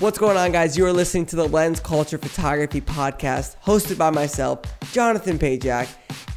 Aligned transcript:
What's 0.00 0.18
going 0.18 0.36
on, 0.36 0.52
guys? 0.52 0.76
You 0.76 0.84
are 0.84 0.92
listening 0.92 1.24
to 1.24 1.36
the 1.36 1.48
Lens 1.48 1.80
Culture 1.80 2.18
Photography 2.18 2.82
Podcast, 2.82 3.56
hosted 3.64 3.96
by 3.96 4.10
myself, 4.10 4.60
Jonathan 4.92 5.38
Pajak. 5.38 5.88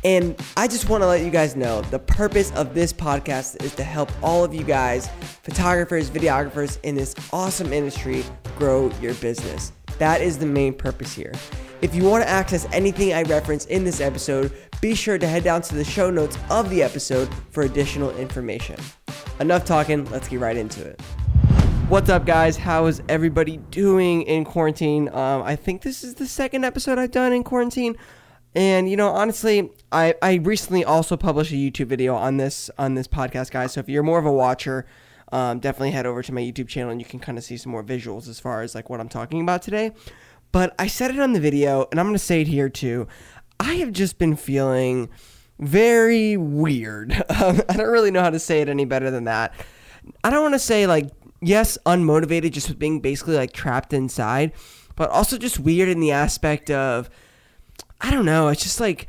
And 0.06 0.42
I 0.56 0.66
just 0.66 0.88
want 0.88 1.04
to 1.04 1.08
let 1.08 1.26
you 1.26 1.30
guys 1.30 1.58
know 1.58 1.82
the 1.82 2.00
purpose 2.00 2.54
of 2.54 2.74
this 2.74 2.94
podcast 2.94 3.62
is 3.62 3.76
to 3.76 3.84
help 3.84 4.12
all 4.24 4.46
of 4.46 4.54
you 4.54 4.64
guys, 4.64 5.10
photographers, 5.44 6.10
videographers 6.10 6.80
in 6.84 6.96
this 6.96 7.14
awesome 7.34 7.74
industry, 7.74 8.24
grow 8.58 8.90
your 9.02 9.14
business. 9.16 9.74
That 9.98 10.22
is 10.22 10.38
the 10.38 10.46
main 10.46 10.74
purpose 10.74 11.14
here. 11.14 11.34
If 11.82 11.94
you 11.94 12.06
want 12.06 12.24
to 12.24 12.30
access 12.30 12.66
anything 12.72 13.14
I 13.14 13.24
reference 13.24 13.66
in 13.66 13.84
this 13.84 14.00
episode, 14.00 14.54
be 14.80 14.96
sure 14.96 15.18
to 15.18 15.28
head 15.28 15.44
down 15.44 15.64
to 15.64 15.76
the 15.76 15.84
show 15.84 16.10
notes 16.10 16.38
of 16.50 16.70
the 16.70 16.82
episode 16.82 17.28
for 17.50 17.64
additional 17.64 18.16
information. 18.16 18.80
Enough 19.42 19.66
talking, 19.66 20.10
let's 20.12 20.30
get 20.30 20.40
right 20.40 20.56
into 20.56 20.82
it. 20.82 21.02
What's 21.90 22.08
up, 22.08 22.24
guys? 22.24 22.56
How 22.56 22.86
is 22.86 23.02
everybody 23.10 23.58
doing 23.58 24.22
in 24.22 24.46
quarantine? 24.46 25.08
Um, 25.10 25.42
I 25.42 25.56
think 25.56 25.82
this 25.82 26.04
is 26.04 26.14
the 26.14 26.28
second 26.28 26.64
episode 26.64 27.00
I've 27.00 27.10
done 27.10 27.34
in 27.34 27.44
quarantine, 27.44 27.96
and 28.54 28.88
you 28.88 28.96
know, 28.96 29.08
honestly, 29.10 29.72
I, 29.92 30.14
I 30.22 30.36
recently 30.36 30.86
also 30.86 31.18
published 31.18 31.52
a 31.52 31.56
YouTube 31.56 31.88
video 31.88 32.14
on 32.14 32.38
this 32.38 32.70
on 32.78 32.94
this 32.94 33.08
podcast, 33.08 33.50
guys. 33.50 33.74
So 33.74 33.80
if 33.80 33.90
you're 33.90 34.04
more 34.04 34.20
of 34.20 34.28
a 34.28 34.32
watcher, 34.32 34.86
um, 35.32 35.58
definitely 35.58 35.90
head 35.90 36.06
over 36.06 36.22
to 36.22 36.32
my 36.32 36.42
YouTube 36.42 36.68
channel 36.68 36.92
and 36.92 37.02
you 37.02 37.08
can 37.08 37.20
kind 37.20 37.40
of 37.40 37.44
see 37.44 37.58
some 37.58 37.72
more 37.72 37.84
visuals 37.84 38.30
as 38.30 38.40
far 38.40 38.62
as 38.62 38.76
like 38.76 38.92
what 38.92 39.00
I'm 39.00 39.10
talking 39.10 39.42
about 39.42 39.64
today. 39.64 39.92
But 40.52 40.76
I 40.78 40.86
said 40.86 41.10
it 41.10 41.20
on 41.20 41.34
the 41.34 41.40
video, 41.40 41.88
and 41.90 42.00
I'm 42.00 42.06
gonna 42.06 42.20
say 42.20 42.42
it 42.42 42.48
here 42.48 42.70
too. 42.70 43.08
I 43.60 43.74
have 43.78 43.94
just 43.94 44.20
been 44.20 44.36
feeling 44.36 45.10
very 45.58 46.38
weird. 46.38 47.14
I 47.32 47.54
don't 47.54 47.90
really 47.90 48.12
know 48.12 48.22
how 48.22 48.30
to 48.30 48.40
say 48.40 48.62
it 48.62 48.70
any 48.70 48.86
better 48.86 49.10
than 49.10 49.24
that. 49.24 49.56
I 50.24 50.30
don't 50.30 50.42
want 50.42 50.56
to 50.56 50.60
say 50.60 50.88
like 50.88 51.10
yes, 51.42 51.78
unmotivated, 51.86 52.52
just 52.52 52.70
with 52.70 52.80
being 52.80 53.00
basically 53.00 53.36
like 53.36 53.54
trapped 53.54 53.94
inside, 53.94 54.52
but 54.96 55.10
also 55.10 55.38
just 55.38 55.60
weird 55.60 55.90
in 55.90 56.00
the 56.00 56.12
aspect 56.12 56.70
of, 56.70 57.10
I 58.02 58.12
don't 58.12 58.26
know, 58.26 58.48
it's 58.50 58.64
just 58.64 58.80
like, 58.80 59.08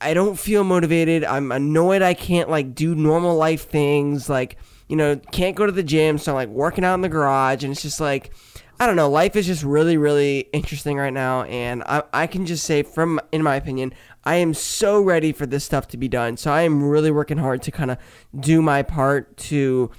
I 0.00 0.14
don't 0.14 0.38
feel 0.38 0.62
motivated. 0.62 1.24
I'm 1.24 1.50
annoyed 1.50 2.00
I 2.00 2.14
can't 2.14 2.48
like 2.48 2.74
do 2.74 2.94
normal 2.94 3.36
life 3.36 3.68
things, 3.68 4.28
like, 4.28 4.56
you 4.88 4.96
know, 4.96 5.16
can't 5.32 5.56
go 5.56 5.66
to 5.66 5.72
the 5.72 5.82
gym, 5.82 6.18
so 6.18 6.32
I'm 6.32 6.36
like 6.36 6.48
working 6.48 6.84
out 6.84 6.94
in 6.94 7.00
the 7.00 7.08
garage, 7.08 7.64
and 7.64 7.72
it's 7.72 7.82
just 7.82 8.00
like, 8.00 8.32
I 8.78 8.86
don't 8.86 8.96
know, 8.96 9.08
life 9.08 9.34
is 9.34 9.46
just 9.46 9.64
really, 9.64 9.96
really 9.96 10.40
interesting 10.52 10.96
right 10.96 11.12
now, 11.12 11.42
and 11.44 11.82
I, 11.84 12.02
I 12.12 12.26
can 12.26 12.44
just 12.44 12.64
say, 12.64 12.82
from 12.82 13.18
in 13.32 13.42
my 13.42 13.56
opinion, 13.56 13.94
I 14.24 14.36
am 14.36 14.54
so 14.54 15.00
ready 15.00 15.32
for 15.32 15.46
this 15.46 15.64
stuff 15.64 15.88
to 15.88 15.96
be 15.96 16.08
done. 16.08 16.36
So 16.36 16.50
I 16.50 16.62
am 16.62 16.82
really 16.82 17.10
working 17.10 17.38
hard 17.38 17.62
to 17.62 17.70
kind 17.70 17.90
of 17.90 17.98
do 18.38 18.62
my 18.62 18.82
part 18.82 19.36
to 19.36 19.90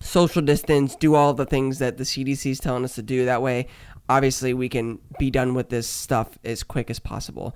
social 0.00 0.42
distance, 0.42 0.96
do 0.96 1.14
all 1.14 1.34
the 1.34 1.46
things 1.46 1.78
that 1.78 1.98
the 1.98 2.04
CDC 2.04 2.50
is 2.50 2.60
telling 2.60 2.84
us 2.84 2.94
to 2.94 3.02
do. 3.02 3.24
That 3.24 3.42
way, 3.42 3.66
obviously, 4.08 4.54
we 4.54 4.68
can 4.68 4.98
be 5.18 5.30
done 5.30 5.54
with 5.54 5.68
this 5.68 5.86
stuff 5.86 6.38
as 6.44 6.62
quick 6.62 6.90
as 6.90 6.98
possible. 6.98 7.54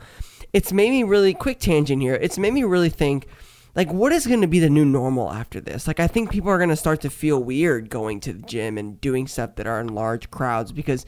It's 0.52 0.72
made 0.72 0.90
me 0.90 1.02
really 1.02 1.34
quick 1.34 1.58
tangent 1.58 2.00
here. 2.00 2.14
It's 2.14 2.38
made 2.38 2.52
me 2.52 2.64
really 2.64 2.90
think 2.90 3.26
like 3.74 3.92
what 3.92 4.12
is 4.12 4.26
going 4.26 4.40
to 4.40 4.46
be 4.46 4.60
the 4.60 4.70
new 4.70 4.84
normal 4.84 5.32
after 5.32 5.60
this 5.60 5.86
like 5.86 6.00
i 6.00 6.06
think 6.06 6.30
people 6.30 6.50
are 6.50 6.58
going 6.58 6.70
to 6.70 6.76
start 6.76 7.00
to 7.00 7.10
feel 7.10 7.42
weird 7.42 7.90
going 7.90 8.20
to 8.20 8.32
the 8.32 8.42
gym 8.42 8.78
and 8.78 9.00
doing 9.00 9.26
stuff 9.26 9.56
that 9.56 9.66
are 9.66 9.80
in 9.80 9.88
large 9.88 10.30
crowds 10.30 10.72
because 10.72 11.04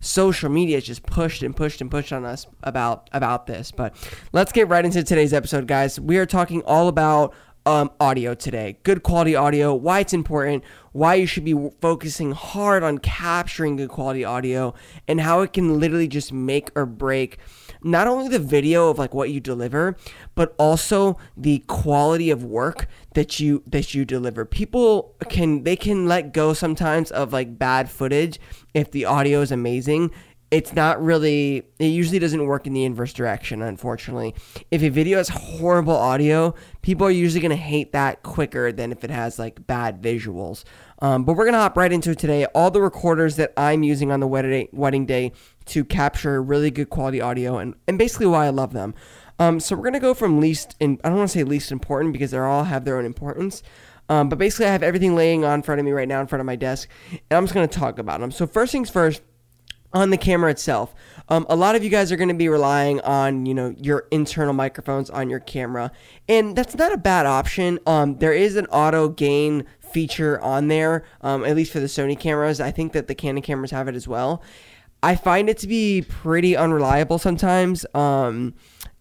social 0.00 0.50
media 0.50 0.78
is 0.78 0.84
just 0.84 1.02
pushed 1.04 1.42
and 1.42 1.56
pushed 1.56 1.80
and 1.80 1.90
pushed 1.90 2.12
on 2.12 2.24
us 2.24 2.46
about 2.62 3.08
about 3.12 3.46
this 3.46 3.70
but 3.70 3.94
let's 4.32 4.52
get 4.52 4.68
right 4.68 4.84
into 4.84 5.02
today's 5.02 5.32
episode 5.32 5.66
guys 5.66 6.00
we 6.00 6.16
are 6.18 6.26
talking 6.26 6.62
all 6.62 6.88
about 6.88 7.34
um, 7.66 7.90
audio 8.00 8.34
today. 8.34 8.78
Good 8.82 9.02
quality 9.02 9.34
audio, 9.34 9.74
why 9.74 10.00
it's 10.00 10.12
important, 10.12 10.64
why 10.92 11.14
you 11.14 11.26
should 11.26 11.44
be 11.44 11.70
focusing 11.80 12.32
hard 12.32 12.82
on 12.82 12.98
capturing 12.98 13.76
good 13.76 13.90
quality 13.90 14.24
audio, 14.24 14.74
and 15.06 15.20
how 15.20 15.40
it 15.42 15.52
can 15.52 15.78
literally 15.78 16.08
just 16.08 16.32
make 16.32 16.70
or 16.74 16.86
break 16.86 17.38
not 17.82 18.06
only 18.06 18.28
the 18.28 18.38
video 18.38 18.90
of 18.90 18.98
like 18.98 19.14
what 19.14 19.30
you 19.30 19.40
deliver, 19.40 19.96
but 20.34 20.54
also 20.58 21.18
the 21.36 21.60
quality 21.66 22.30
of 22.30 22.44
work 22.44 22.86
that 23.14 23.40
you 23.40 23.62
that 23.66 23.94
you 23.94 24.04
deliver. 24.04 24.44
People 24.44 25.14
can 25.28 25.64
they 25.64 25.76
can 25.76 26.06
let 26.06 26.32
go 26.32 26.52
sometimes 26.52 27.10
of 27.10 27.32
like 27.32 27.58
bad 27.58 27.90
footage 27.90 28.38
if 28.74 28.90
the 28.90 29.04
audio 29.04 29.40
is 29.40 29.50
amazing 29.50 30.10
it's 30.50 30.72
not 30.72 31.00
really 31.02 31.62
it 31.78 31.86
usually 31.86 32.18
doesn't 32.18 32.44
work 32.44 32.66
in 32.66 32.72
the 32.72 32.84
inverse 32.84 33.12
direction 33.12 33.62
unfortunately. 33.62 34.34
If 34.70 34.82
a 34.82 34.88
video 34.88 35.18
has 35.18 35.28
horrible 35.28 35.96
audio 35.96 36.54
people 36.82 37.06
are 37.06 37.12
usually 37.12 37.40
going 37.40 37.50
to 37.50 37.56
hate 37.56 37.92
that 37.92 38.22
quicker 38.22 38.72
than 38.72 38.90
if 38.92 39.04
it 39.04 39.10
has 39.10 39.38
like 39.38 39.66
bad 39.66 40.02
visuals. 40.02 40.64
Um, 41.00 41.24
but 41.24 41.34
we're 41.34 41.44
going 41.44 41.54
to 41.54 41.60
hop 41.60 41.76
right 41.76 41.92
into 41.92 42.10
it 42.10 42.18
today. 42.18 42.46
All 42.46 42.70
the 42.70 42.80
recorders 42.80 43.36
that 43.36 43.52
i'm 43.56 43.82
using 43.82 44.10
on 44.10 44.20
the 44.20 44.26
wedding, 44.26 44.68
wedding 44.72 45.06
day 45.06 45.32
to 45.66 45.84
capture 45.84 46.42
really 46.42 46.70
good 46.70 46.90
quality 46.90 47.20
audio 47.20 47.58
and, 47.58 47.74
and 47.86 47.98
basically 47.98 48.26
why 48.26 48.46
i 48.46 48.50
love 48.50 48.72
them. 48.72 48.94
Um, 49.38 49.58
so 49.58 49.74
we're 49.74 49.84
going 49.84 49.94
to 49.94 50.00
go 50.00 50.14
from 50.14 50.40
least 50.40 50.74
in 50.80 50.98
i 51.04 51.08
don't 51.08 51.18
want 51.18 51.30
to 51.30 51.38
say 51.38 51.44
least 51.44 51.70
important 51.70 52.12
because 52.12 52.32
they 52.32 52.38
all 52.38 52.64
have 52.64 52.84
their 52.84 52.98
own 52.98 53.04
importance. 53.04 53.62
Um, 54.08 54.28
but 54.28 54.38
basically 54.38 54.66
i 54.66 54.72
have 54.72 54.82
everything 54.82 55.14
laying 55.14 55.44
on 55.44 55.62
front 55.62 55.78
of 55.78 55.84
me 55.84 55.92
right 55.92 56.08
now 56.08 56.20
in 56.20 56.26
front 56.26 56.40
of 56.40 56.46
my 56.46 56.56
desk 56.56 56.88
and 57.12 57.20
i'm 57.30 57.44
just 57.44 57.54
going 57.54 57.68
to 57.68 57.78
talk 57.78 58.00
about 58.00 58.18
them 58.18 58.32
so 58.32 58.44
first 58.44 58.72
things 58.72 58.90
first 58.90 59.22
on 59.92 60.10
the 60.10 60.16
camera 60.16 60.50
itself. 60.50 60.94
Um, 61.28 61.46
a 61.48 61.56
lot 61.56 61.76
of 61.76 61.84
you 61.84 61.90
guys 61.90 62.10
are 62.10 62.16
going 62.16 62.28
to 62.28 62.34
be 62.34 62.48
relying 62.48 63.00
on 63.00 63.46
you 63.46 63.54
know 63.54 63.74
your 63.78 64.06
internal 64.10 64.52
microphones 64.52 65.10
on 65.10 65.30
your 65.30 65.40
camera, 65.40 65.92
and 66.28 66.56
that's 66.56 66.74
not 66.74 66.92
a 66.92 66.96
bad 66.96 67.26
option. 67.26 67.78
Um, 67.86 68.18
there 68.18 68.32
is 68.32 68.56
an 68.56 68.66
auto 68.66 69.08
gain 69.08 69.64
feature 69.80 70.40
on 70.40 70.68
there, 70.68 71.04
um, 71.20 71.44
at 71.44 71.56
least 71.56 71.72
for 71.72 71.80
the 71.80 71.86
Sony 71.86 72.18
cameras. 72.18 72.60
I 72.60 72.70
think 72.70 72.92
that 72.92 73.08
the 73.08 73.14
Canon 73.14 73.42
cameras 73.42 73.70
have 73.70 73.88
it 73.88 73.94
as 73.94 74.06
well. 74.06 74.42
I 75.02 75.16
find 75.16 75.48
it 75.48 75.58
to 75.58 75.66
be 75.66 76.02
pretty 76.02 76.56
unreliable 76.56 77.18
sometimes. 77.18 77.86
Um, 77.94 78.54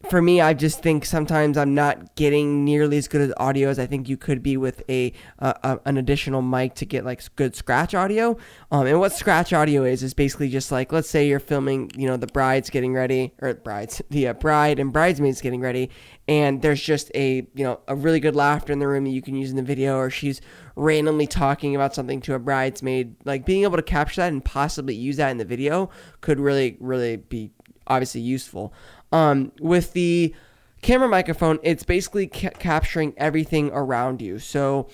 for 0.07 0.21
me, 0.21 0.39
I 0.39 0.53
just 0.53 0.81
think 0.81 1.03
sometimes 1.03 1.57
I'm 1.57 1.75
not 1.75 2.15
getting 2.15 2.63
nearly 2.63 2.97
as 2.97 3.09
good 3.09 3.19
as 3.19 3.33
audio 3.35 3.67
as 3.67 3.77
I 3.77 3.85
think 3.85 4.07
you 4.07 4.15
could 4.15 4.41
be 4.41 4.55
with 4.55 4.81
a, 4.89 5.11
uh, 5.39 5.77
an 5.85 5.97
additional 5.97 6.41
mic 6.41 6.75
to 6.75 6.85
get 6.85 7.03
like 7.03 7.21
good 7.35 7.53
scratch 7.53 7.93
audio. 7.93 8.37
Um, 8.71 8.87
and 8.87 8.97
what 8.99 9.11
scratch 9.11 9.51
audio 9.51 9.83
is 9.83 10.01
is 10.01 10.13
basically 10.13 10.47
just 10.47 10.71
like 10.71 10.93
let's 10.93 11.09
say 11.09 11.27
you're 11.27 11.39
filming, 11.39 11.91
you 11.97 12.07
know, 12.07 12.15
the 12.15 12.27
bride's 12.27 12.69
getting 12.69 12.93
ready 12.93 13.33
or 13.41 13.53
brides, 13.55 14.01
the 14.09 14.29
uh, 14.29 14.33
bride 14.33 14.79
and 14.79 14.93
bridesmaids 14.93 15.41
getting 15.41 15.59
ready, 15.59 15.89
and 16.29 16.61
there's 16.61 16.81
just 16.81 17.11
a 17.13 17.47
you 17.53 17.65
know 17.65 17.81
a 17.89 17.95
really 17.95 18.21
good 18.21 18.37
laughter 18.37 18.71
in 18.71 18.79
the 18.79 18.87
room 18.87 19.03
that 19.03 19.11
you 19.11 19.21
can 19.21 19.35
use 19.35 19.49
in 19.49 19.57
the 19.57 19.63
video, 19.63 19.97
or 19.97 20.09
she's 20.09 20.39
randomly 20.77 21.27
talking 21.27 21.75
about 21.75 21.93
something 21.93 22.21
to 22.21 22.35
a 22.35 22.39
bridesmaid. 22.39 23.15
Like 23.25 23.45
being 23.45 23.63
able 23.63 23.75
to 23.75 23.83
capture 23.83 24.21
that 24.21 24.31
and 24.31 24.43
possibly 24.43 24.95
use 24.95 25.17
that 25.17 25.29
in 25.29 25.37
the 25.37 25.45
video 25.45 25.89
could 26.21 26.39
really 26.39 26.77
really 26.79 27.17
be 27.17 27.51
obviously 27.89 28.21
useful. 28.21 28.73
Um, 29.11 29.51
with 29.59 29.93
the 29.93 30.33
camera 30.81 31.07
microphone, 31.07 31.59
it's 31.63 31.83
basically 31.83 32.27
ca- 32.27 32.51
capturing 32.59 33.13
everything 33.17 33.71
around 33.71 34.21
you. 34.21 34.39
So 34.39 34.89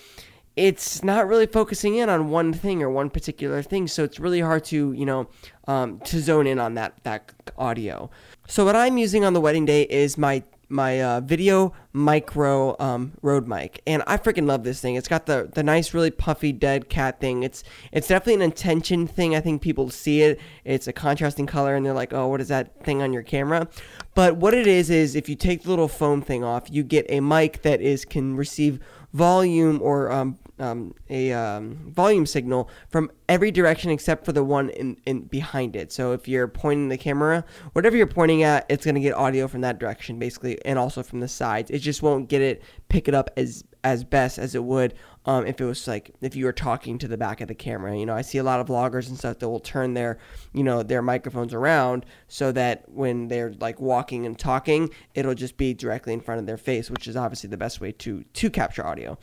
it's 0.56 1.04
not 1.04 1.28
really 1.28 1.46
focusing 1.46 1.96
in 1.96 2.10
on 2.10 2.30
one 2.30 2.54
thing 2.54 2.82
or 2.82 2.90
one 2.90 3.10
particular 3.10 3.62
thing. 3.62 3.88
So 3.88 4.04
it's 4.04 4.20
really 4.20 4.40
hard 4.40 4.64
to, 4.66 4.94
you 4.94 5.06
know, 5.06 5.28
um, 5.68 6.00
to 6.02 6.20
zone 6.20 6.48
in 6.48 6.60
on 6.60 6.76
that 6.76 6.94
that 7.04 7.32
audio. 7.58 8.10
So 8.48 8.64
what 8.64 8.76
I'm 8.76 8.98
using 8.98 9.26
on 9.26 9.34
the 9.34 9.42
wedding 9.42 9.66
day 9.66 9.84
is 9.84 10.18
my 10.18 10.44
my 10.70 11.02
uh, 11.02 11.22
video 11.22 11.74
micro 11.94 12.76
um, 12.80 13.14
Rode 13.22 13.48
mic, 13.48 13.82
and 13.86 14.04
I 14.08 14.18
freaking 14.18 14.48
love 14.48 14.64
this 14.64 14.82
thing. 14.82 14.96
It's 14.96 15.08
got 15.08 15.26
the 15.26 15.50
the 15.54 15.64
nice, 15.64 15.94
really 15.94 16.12
puffy 16.12 16.52
dead 16.52 16.90
cat 16.90 17.20
thing. 17.20 17.44
It's 17.44 17.64
it's 17.92 18.08
definitely 18.08 18.36
an 18.36 18.42
intention 18.42 19.08
thing. 19.08 19.36
I 19.36 19.42
think 19.42 19.62
people 19.62 19.90
see 19.90 20.22
it. 20.22 20.40
It's 20.64 20.88
a 20.88 20.94
contrasting 20.94 21.46
color, 21.46 21.76
and 21.76 21.86
they're 21.86 21.94
like, 21.94 22.14
"Oh, 22.14 22.28
what 22.28 22.42
is 22.42 22.48
that 22.50 22.84
thing 22.84 23.02
on 23.02 23.14
your 23.14 23.24
camera?" 23.24 23.68
But 24.14 24.38
what 24.38 24.54
it 24.54 24.68
is 24.68 24.90
is 24.90 25.16
if 25.16 25.30
you 25.30 25.36
take 25.36 25.64
the 25.64 25.70
little 25.70 25.88
foam 25.88 26.22
thing 26.22 26.44
off, 26.44 26.70
you 26.72 26.84
get 26.84 27.06
a 27.10 27.20
mic 27.20 27.62
that 27.64 27.82
is 27.82 28.06
can 28.06 28.36
receive 28.36 28.80
volume 29.14 29.82
or 29.82 30.12
um, 30.12 30.38
um, 30.60 30.94
a 31.10 31.34
um, 31.34 31.92
volume 31.92 32.26
signal 32.26 32.70
from 32.90 33.12
every 33.28 33.52
direction 33.52 33.92
except 33.92 34.26
for 34.26 34.32
the 34.32 34.44
one 34.44 34.70
in, 34.70 34.98
in 35.06 35.22
behind 35.22 35.76
it. 35.76 35.92
So 35.92 36.14
if 36.14 36.28
you're 36.28 36.48
pointing 36.48 36.90
the 36.90 36.98
camera, 36.98 37.44
whatever 37.74 37.98
you're 37.98 38.08
pointing 38.08 38.44
at, 38.44 38.66
it's 38.70 38.86
gonna 38.86 39.00
get 39.00 39.14
audio 39.14 39.48
from 39.48 39.62
that 39.62 39.80
direction 39.80 40.20
basically, 40.20 40.64
and 40.66 40.80
also 40.80 41.04
from 41.04 41.20
the 41.20 41.28
sides. 41.28 41.72
It 41.72 41.80
just 41.80 42.02
won't 42.02 42.30
get 42.30 42.42
it 42.42 42.64
pick 42.90 43.08
it 43.08 43.14
up 43.14 43.30
as 43.38 43.64
as 43.84 44.04
best 44.04 44.40
as 44.40 44.56
it 44.56 44.64
would 44.64 44.96
um, 45.26 45.46
if 45.46 45.62
it 45.62 45.66
was 45.66 45.88
like 45.88 46.12
if 46.22 46.36
you 46.36 46.46
were 46.46 46.54
talking 46.54 46.98
to 46.98 47.08
the 47.08 47.18
back 47.18 47.42
of 47.42 47.48
the 47.48 47.56
camera. 47.56 47.98
You 47.98 48.06
know, 48.06 48.16
I 48.16 48.22
see 48.22 48.38
a 48.38 48.44
lot 48.44 48.60
of 48.60 48.68
vloggers 48.68 49.08
and 49.08 49.18
stuff 49.18 49.40
that 49.40 49.50
will 49.50 49.60
turn 49.60 49.94
their 49.94 50.18
you 50.54 50.64
know 50.64 50.84
their 50.84 51.02
microphones 51.02 51.54
around 51.54 52.06
so 52.28 52.52
that 52.54 52.90
when 52.90 53.28
they're 53.28 53.54
like 53.60 53.80
walking 53.80 54.26
and 54.26 54.38
talking, 54.38 54.90
it'll 55.14 55.36
just 55.36 55.58
be 55.58 55.74
directly 55.74 56.14
in 56.14 56.22
front 56.22 56.40
of 56.40 56.48
their 56.48 56.58
face, 56.58 56.90
which 56.90 57.08
is 57.08 57.16
obviously 57.16 57.50
the 57.50 57.58
best 57.58 57.82
way 57.82 57.92
to 57.92 58.24
to 58.24 58.50
capture 58.50 58.86
audio. 58.86 59.18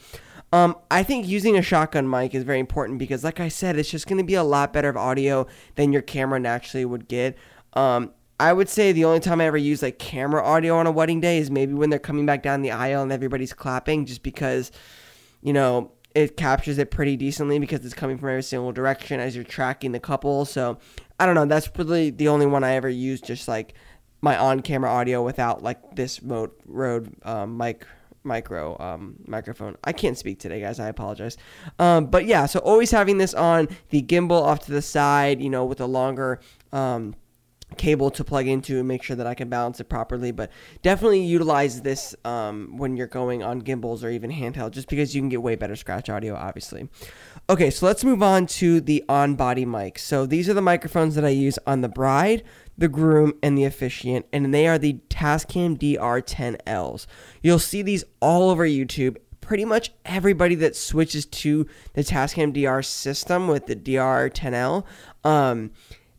Um, 0.53 0.77
I 0.91 1.03
think 1.03 1.27
using 1.27 1.57
a 1.57 1.63
shotgun 1.63 2.09
mic 2.09 2.35
is 2.35 2.45
very 2.45 2.61
important 2.61 2.99
because, 2.99 3.25
like 3.25 3.41
I 3.41 3.49
said, 3.49 3.79
it's 3.79 3.91
just 3.91 4.07
going 4.07 4.19
to 4.19 4.25
be 4.25 4.35
a 4.35 4.43
lot 4.45 4.73
better 4.73 4.91
of 4.91 4.99
audio 4.99 5.47
than 5.77 5.93
your 5.93 6.03
camera 6.03 6.39
naturally 6.39 6.85
would 6.85 7.09
get. 7.09 7.39
Um, 7.73 8.13
I 8.39 8.53
would 8.53 8.69
say 8.69 8.93
the 8.93 9.05
only 9.05 9.21
time 9.21 9.41
I 9.41 9.47
ever 9.47 9.57
use 9.57 9.83
like 9.83 9.99
camera 9.99 10.45
audio 10.45 10.77
on 10.77 10.87
a 10.87 10.91
wedding 10.91 11.21
day 11.21 11.39
is 11.39 11.51
maybe 11.51 11.73
when 11.73 11.91
they're 11.91 11.99
coming 11.99 12.27
back 12.27 12.43
down 12.43 12.61
the 12.61 12.73
aisle 12.73 13.03
and 13.03 13.13
everybody's 13.13 13.53
clapping, 13.55 14.05
just 14.05 14.23
because, 14.23 14.73
you 15.43 15.53
know, 15.53 15.93
it 16.15 16.37
captures 16.37 16.77
it 16.77 16.91
pretty 16.91 17.17
decently 17.17 17.59
because 17.59 17.83
it's 17.87 17.95
coming 17.95 18.19
from 18.19 18.29
every 18.29 18.43
single 18.43 18.73
direction 18.73 19.21
as 19.21 19.35
you're 19.35 19.45
tracking 19.45 19.93
the 19.93 20.01
couple. 20.01 20.45
So 20.45 20.79
I 21.19 21.25
don't 21.25 21.35
know. 21.35 21.47
That's 21.47 21.71
really 21.79 22.11
the 22.11 22.29
only 22.29 22.45
one 22.45 22.63
I 22.63 22.75
ever 22.75 22.91
use, 22.91 23.23
just 23.23 23.49
like 23.49 23.73
my 24.21 24.37
on-camera 24.37 24.91
audio 24.91 25.23
without 25.25 25.63
like 25.63 25.97
this 25.97 26.21
mode 26.21 26.51
Rode 26.67 27.15
um, 27.23 27.57
mic 27.57 27.87
micro 28.25 28.79
um, 28.81 29.17
microphone. 29.27 29.77
I 29.85 29.93
can't 29.93 30.17
speak 30.17 30.39
today, 30.39 30.61
guys. 30.61 30.81
I 30.81 30.89
apologize. 30.89 31.37
Um, 31.79 32.07
but 32.07 32.27
yeah, 32.27 32.47
so 32.47 32.61
always 32.61 32.91
having 32.91 33.19
this 33.19 33.35
on 33.35 33.69
the 33.91 34.03
gimbal 34.03 34.43
off 34.43 34.61
to 34.67 34.73
the 34.73 34.83
side, 34.83 35.41
you 35.41 35.51
know, 35.51 35.65
with 35.65 35.81
a 35.81 35.87
longer 35.87 36.41
um, 36.73 37.15
cable 37.77 38.11
to 38.11 38.25
plug 38.25 38.47
into 38.47 38.79
and 38.79 38.87
make 38.87 39.03
sure 39.03 39.17
that 39.17 39.27
I 39.27 39.35
can 39.35 39.49
balance 39.49 39.81
it 39.81 39.89
properly. 39.89 40.31
But 40.31 40.51
definitely 40.83 41.23
utilize 41.23 41.83
this 41.83 42.15
um, 42.25 42.77
when 42.77 42.97
you're 42.97 43.07
going 43.07 43.43
on 43.43 43.61
gimbals 43.61 44.05
or 44.05 44.11
even 44.11 44.31
handheld, 44.31 44.73
just 44.73 44.89
because 44.89 45.15
you 45.15 45.21
can 45.21 45.29
get 45.29 45.43
way 45.43 45.57
better 45.57 45.77
scratch 45.77 46.09
audio, 46.09 46.35
obviously. 46.35 46.89
Okay, 47.51 47.71
so 47.71 47.87
let's 47.87 48.05
move 48.05 48.23
on 48.23 48.47
to 48.47 48.81
the 48.81 49.05
on 49.09 49.35
body 49.35 49.65
mic. 49.65 49.99
So 49.99 50.27
these 50.27 50.49
are 50.49 50.55
the 50.55 50.63
microphones 50.63 51.15
that 51.15 51.25
I 51.25 51.31
use 51.31 51.59
on 51.67 51.81
the 51.81 51.89
bride, 51.89 52.45
the 52.77 52.89
groom, 52.89 53.35
and 53.43 53.57
the 53.57 53.65
officiant, 53.65 54.27
and 54.33 54.53
they 54.53 54.67
are 54.67 54.79
the 54.79 54.99
Tascam 55.09 55.79
DR10Ls. 55.79 57.07
You'll 57.43 57.59
see 57.59 57.83
these 57.83 58.05
all 58.21 58.51
over 58.51 58.67
YouTube. 58.67 59.17
Pretty 59.41 59.65
much 59.65 59.93
everybody 60.05 60.55
that 60.57 60.77
switches 60.77 61.27
to 61.27 61.67
the 61.95 62.03
Tascam 62.03 62.53
DR 62.53 62.83
system 62.83 63.49
with 63.49 63.67
the 63.67 63.77
DR10L. 63.77 64.85
Um, 65.25 65.73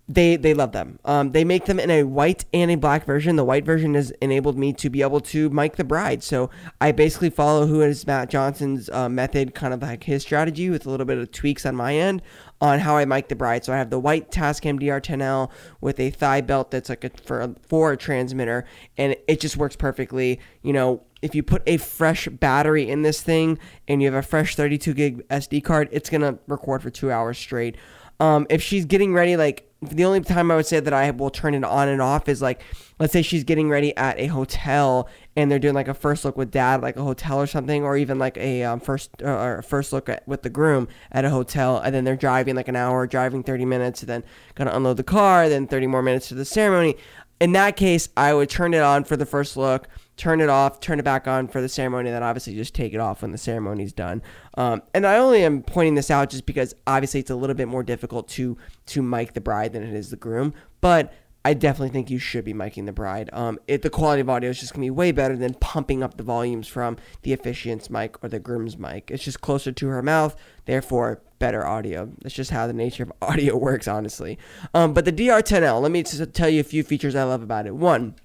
they 0.09 0.35
they 0.35 0.53
love 0.53 0.73
them. 0.73 0.99
Um, 1.05 1.31
they 1.31 1.45
make 1.45 1.65
them 1.65 1.79
in 1.79 1.89
a 1.89 2.03
white 2.03 2.43
and 2.53 2.69
a 2.69 2.75
black 2.75 3.05
version. 3.05 3.37
The 3.37 3.45
white 3.45 3.65
version 3.65 3.93
has 3.93 4.11
enabled 4.21 4.57
me 4.57 4.73
to 4.73 4.89
be 4.89 5.01
able 5.01 5.21
to 5.21 5.49
mic 5.49 5.77
the 5.77 5.85
bride. 5.85 6.23
So 6.23 6.49
I 6.81 6.91
basically 6.91 7.29
follow 7.29 7.67
who 7.67 7.81
is 7.81 8.05
Matt 8.05 8.29
Johnson's 8.29 8.89
uh, 8.89 9.07
method, 9.07 9.55
kind 9.55 9.73
of 9.73 9.81
like 9.81 10.03
his 10.03 10.21
strategy, 10.21 10.69
with 10.69 10.85
a 10.85 10.89
little 10.89 11.05
bit 11.05 11.17
of 11.17 11.31
tweaks 11.31 11.65
on 11.65 11.77
my 11.77 11.95
end 11.95 12.21
on 12.59 12.79
how 12.79 12.97
I 12.97 13.05
mic 13.05 13.29
the 13.29 13.35
bride. 13.35 13.63
So 13.63 13.71
I 13.71 13.77
have 13.77 13.89
the 13.89 13.99
white 13.99 14.29
Tascam 14.29 14.77
DR10L 14.77 15.49
with 15.79 15.97
a 16.01 16.09
thigh 16.09 16.41
belt 16.41 16.71
that's 16.71 16.89
like 16.89 17.05
a, 17.05 17.11
for 17.23 17.41
a, 17.41 17.55
for 17.65 17.93
a 17.93 17.97
transmitter, 17.97 18.65
and 18.97 19.15
it 19.27 19.39
just 19.39 19.55
works 19.55 19.77
perfectly. 19.77 20.41
You 20.63 20.73
know, 20.73 21.03
if 21.21 21.33
you 21.33 21.43
put 21.43 21.63
a 21.65 21.77
fresh 21.77 22.27
battery 22.27 22.89
in 22.89 23.03
this 23.03 23.21
thing 23.21 23.57
and 23.87 24.01
you 24.01 24.11
have 24.11 24.21
a 24.21 24.27
fresh 24.27 24.57
32 24.57 24.93
gig 24.93 25.27
SD 25.29 25.63
card, 25.63 25.87
it's 25.93 26.09
gonna 26.09 26.39
record 26.47 26.83
for 26.83 26.89
two 26.89 27.09
hours 27.09 27.37
straight. 27.37 27.77
Um, 28.19 28.47
if 28.49 28.61
she's 28.61 28.85
getting 28.85 29.13
ready, 29.13 29.37
like 29.37 29.69
the 29.89 30.05
only 30.05 30.21
time 30.21 30.51
I 30.51 30.55
would 30.55 30.65
say 30.65 30.79
that 30.79 30.93
I 30.93 31.11
will 31.11 31.29
turn 31.29 31.53
it 31.53 31.63
on 31.63 31.87
and 31.87 32.01
off 32.01 32.27
is 32.27 32.41
like, 32.41 32.61
let's 32.99 33.13
say 33.13 33.21
she's 33.21 33.43
getting 33.43 33.69
ready 33.69 33.95
at 33.97 34.19
a 34.19 34.27
hotel 34.27 35.07
and 35.35 35.51
they're 35.51 35.59
doing 35.59 35.73
like 35.73 35.87
a 35.87 35.93
first 35.93 36.25
look 36.25 36.37
with 36.37 36.51
dad, 36.51 36.81
like 36.81 36.95
a 36.95 37.03
hotel 37.03 37.39
or 37.39 37.47
something, 37.47 37.83
or 37.83 37.97
even 37.97 38.19
like 38.19 38.37
a 38.37 38.63
um, 38.63 38.79
first 38.79 39.09
uh, 39.21 39.27
or 39.27 39.61
first 39.61 39.93
look 39.93 40.09
at, 40.09 40.27
with 40.27 40.43
the 40.43 40.49
groom 40.49 40.87
at 41.11 41.25
a 41.25 41.29
hotel, 41.29 41.77
and 41.79 41.93
then 41.93 42.03
they're 42.03 42.15
driving 42.15 42.55
like 42.55 42.67
an 42.67 42.75
hour, 42.75 43.07
driving 43.07 43.43
30 43.43 43.65
minutes, 43.65 44.01
and 44.01 44.09
then 44.09 44.23
gonna 44.55 44.71
unload 44.71 44.97
the 44.97 45.03
car, 45.03 45.49
then 45.49 45.67
30 45.67 45.87
more 45.87 46.01
minutes 46.01 46.27
to 46.27 46.35
the 46.35 46.45
ceremony. 46.45 46.95
In 47.41 47.51
that 47.53 47.75
case, 47.75 48.09
I 48.15 48.33
would 48.33 48.49
turn 48.49 48.73
it 48.73 48.81
on 48.81 49.03
for 49.03 49.17
the 49.17 49.25
first 49.25 49.57
look 49.57 49.87
turn 50.17 50.41
it 50.41 50.49
off, 50.49 50.79
turn 50.79 50.99
it 50.99 51.03
back 51.03 51.27
on 51.27 51.47
for 51.47 51.61
the 51.61 51.69
ceremony, 51.69 52.09
and 52.09 52.15
then 52.15 52.23
obviously 52.23 52.55
just 52.55 52.75
take 52.75 52.93
it 52.93 52.99
off 52.99 53.21
when 53.21 53.31
the 53.31 53.37
ceremony's 53.37 53.93
done. 53.93 54.21
Um, 54.55 54.83
and 54.93 55.05
I 55.05 55.17
only 55.17 55.43
am 55.43 55.63
pointing 55.63 55.95
this 55.95 56.11
out 56.11 56.29
just 56.29 56.45
because 56.45 56.75
obviously 56.85 57.19
it's 57.19 57.31
a 57.31 57.35
little 57.35 57.55
bit 57.55 57.67
more 57.67 57.83
difficult 57.83 58.27
to 58.29 58.57
to 58.87 59.01
mic 59.01 59.33
the 59.33 59.41
bride 59.41 59.73
than 59.73 59.83
it 59.83 59.93
is 59.93 60.09
the 60.09 60.17
groom, 60.17 60.53
but 60.81 61.13
I 61.45 61.53
definitely 61.53 61.89
think 61.89 62.09
you 62.09 62.19
should 62.19 62.45
be 62.45 62.53
miking 62.53 62.85
the 62.85 62.93
bride. 62.93 63.29
Um, 63.33 63.59
it, 63.67 63.81
the 63.81 63.89
quality 63.89 64.21
of 64.21 64.29
audio 64.29 64.49
is 64.49 64.59
just 64.59 64.73
gonna 64.73 64.85
be 64.85 64.91
way 64.91 65.11
better 65.11 65.35
than 65.35 65.55
pumping 65.55 66.01
up 66.01 66.15
the 66.15 66.23
volumes 66.23 66.67
from 66.67 66.95
the 67.23 67.33
officiant's 67.33 67.89
mic 67.89 68.23
or 68.23 68.29
the 68.29 68.39
groom's 68.39 68.77
mic. 68.77 69.11
It's 69.11 69.23
just 69.23 69.41
closer 69.41 69.71
to 69.71 69.87
her 69.87 70.01
mouth, 70.01 70.35
therefore 70.65 71.21
better 71.39 71.65
audio. 71.65 72.09
That's 72.21 72.35
just 72.35 72.51
how 72.51 72.67
the 72.67 72.73
nature 72.73 73.03
of 73.03 73.11
audio 73.21 73.57
works, 73.57 73.87
honestly. 73.87 74.37
Um, 74.73 74.93
but 74.93 75.03
the 75.03 75.11
DR10L, 75.11 75.81
let 75.81 75.91
me 75.91 76.03
just 76.03 76.33
tell 76.33 76.47
you 76.47 76.61
a 76.61 76.63
few 76.63 76.83
features 76.83 77.15
I 77.15 77.23
love 77.23 77.43
about 77.43 77.67
it. 77.67 77.75
One, 77.75 78.15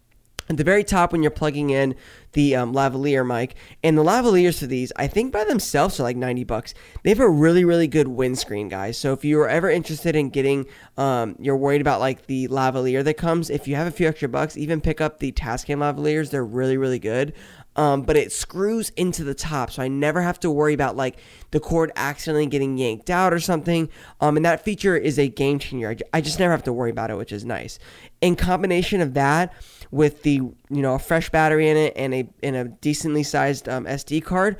at 0.48 0.56
the 0.56 0.64
very 0.64 0.84
top 0.84 1.12
when 1.12 1.22
you're 1.22 1.30
plugging 1.30 1.70
in 1.70 1.94
the 2.32 2.54
um, 2.54 2.74
lavalier 2.74 3.26
mic 3.26 3.54
and 3.82 3.96
the 3.96 4.04
lavaliers 4.04 4.58
for 4.58 4.66
these 4.66 4.92
i 4.96 5.06
think 5.06 5.32
by 5.32 5.44
themselves 5.44 5.98
are 5.98 6.02
like 6.02 6.16
90 6.16 6.44
bucks. 6.44 6.74
They 7.02 7.10
have 7.10 7.20
a 7.20 7.28
really 7.28 7.64
really 7.64 7.86
good 7.86 8.08
windscreen 8.08 8.68
guys. 8.68 8.98
So 8.98 9.12
if 9.12 9.24
you're 9.24 9.48
ever 9.48 9.70
interested 9.70 10.16
in 10.16 10.30
getting 10.30 10.66
um, 10.96 11.36
you're 11.38 11.56
worried 11.56 11.80
about 11.80 12.00
like 12.00 12.26
the 12.26 12.48
lavalier 12.48 13.04
that 13.04 13.14
comes 13.14 13.50
if 13.50 13.68
you 13.68 13.76
have 13.76 13.86
a 13.86 13.92
few 13.92 14.08
extra 14.08 14.28
bucks 14.28 14.56
even 14.56 14.80
pick 14.80 15.00
up 15.00 15.18
the 15.18 15.32
tascam 15.32 15.78
lavaliers. 15.78 16.30
They're 16.30 16.44
really 16.44 16.76
really 16.76 16.98
good 16.98 17.34
um, 17.78 18.02
but 18.02 18.16
it 18.16 18.32
screws 18.32 18.90
into 18.96 19.22
the 19.22 19.34
top, 19.34 19.70
so 19.70 19.80
I 19.80 19.86
never 19.86 20.20
have 20.20 20.40
to 20.40 20.50
worry 20.50 20.74
about 20.74 20.96
like 20.96 21.20
the 21.52 21.60
cord 21.60 21.92
accidentally 21.94 22.46
getting 22.46 22.76
yanked 22.76 23.08
out 23.08 23.32
or 23.32 23.38
something. 23.38 23.88
Um, 24.20 24.36
and 24.36 24.44
that 24.44 24.64
feature 24.64 24.96
is 24.96 25.16
a 25.16 25.28
game 25.28 25.60
changer. 25.60 25.96
I 26.12 26.20
just 26.20 26.40
never 26.40 26.50
have 26.50 26.64
to 26.64 26.72
worry 26.72 26.90
about 26.90 27.12
it, 27.12 27.16
which 27.16 27.30
is 27.30 27.44
nice. 27.44 27.78
In 28.20 28.34
combination 28.34 29.00
of 29.00 29.14
that 29.14 29.54
with 29.92 30.24
the 30.24 30.32
you 30.32 30.56
know 30.70 30.96
a 30.96 30.98
fresh 30.98 31.30
battery 31.30 31.68
in 31.68 31.76
it 31.76 31.92
and 31.94 32.12
a 32.12 32.28
in 32.42 32.56
a 32.56 32.64
decently 32.64 33.22
sized 33.22 33.68
um, 33.68 33.84
SD 33.84 34.24
card, 34.24 34.56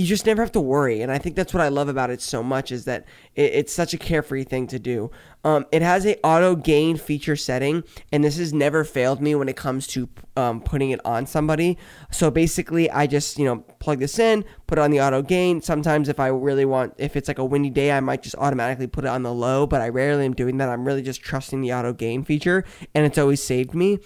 you 0.00 0.06
just 0.06 0.24
never 0.24 0.40
have 0.40 0.52
to 0.52 0.60
worry. 0.62 1.02
And 1.02 1.12
I 1.12 1.18
think 1.18 1.36
that's 1.36 1.52
what 1.52 1.60
I 1.60 1.68
love 1.68 1.90
about 1.90 2.08
it 2.08 2.22
so 2.22 2.42
much 2.42 2.72
is 2.72 2.86
that 2.86 3.04
it, 3.34 3.52
it's 3.52 3.72
such 3.72 3.92
a 3.92 3.98
carefree 3.98 4.44
thing 4.44 4.66
to 4.68 4.78
do. 4.78 5.10
Um, 5.44 5.66
it 5.72 5.82
has 5.82 6.06
a 6.06 6.18
auto 6.26 6.56
gain 6.56 6.96
feature 6.96 7.36
setting, 7.36 7.84
and 8.10 8.24
this 8.24 8.38
has 8.38 8.54
never 8.54 8.82
failed 8.82 9.20
me 9.20 9.34
when 9.34 9.48
it 9.48 9.56
comes 9.56 9.86
to 9.88 10.08
um, 10.36 10.62
putting 10.62 10.90
it 10.90 11.04
on 11.04 11.26
somebody. 11.26 11.76
So 12.10 12.30
basically, 12.30 12.90
I 12.90 13.06
just 13.06 13.38
you 13.38 13.44
know 13.44 13.58
plug 13.78 13.98
this 13.98 14.18
in, 14.18 14.44
put 14.66 14.78
it 14.78 14.82
on 14.82 14.90
the 14.90 15.02
auto 15.02 15.20
gain. 15.20 15.60
Sometimes 15.60 16.08
if 16.08 16.18
I 16.18 16.28
really 16.28 16.64
want, 16.64 16.94
if 16.96 17.14
it's 17.14 17.28
like 17.28 17.38
a 17.38 17.44
windy 17.44 17.70
day, 17.70 17.92
I 17.92 18.00
might 18.00 18.22
just 18.22 18.36
automatically 18.36 18.86
put 18.86 19.04
it 19.04 19.08
on 19.08 19.22
the 19.22 19.34
low, 19.34 19.66
but 19.66 19.82
I 19.82 19.90
rarely 19.90 20.24
am 20.24 20.34
doing 20.34 20.56
that. 20.58 20.70
I'm 20.70 20.86
really 20.86 21.02
just 21.02 21.20
trusting 21.20 21.60
the 21.60 21.74
auto 21.74 21.92
gain 21.92 22.24
feature, 22.24 22.64
and 22.94 23.04
it's 23.04 23.18
always 23.18 23.42
saved 23.42 23.74
me. 23.74 23.98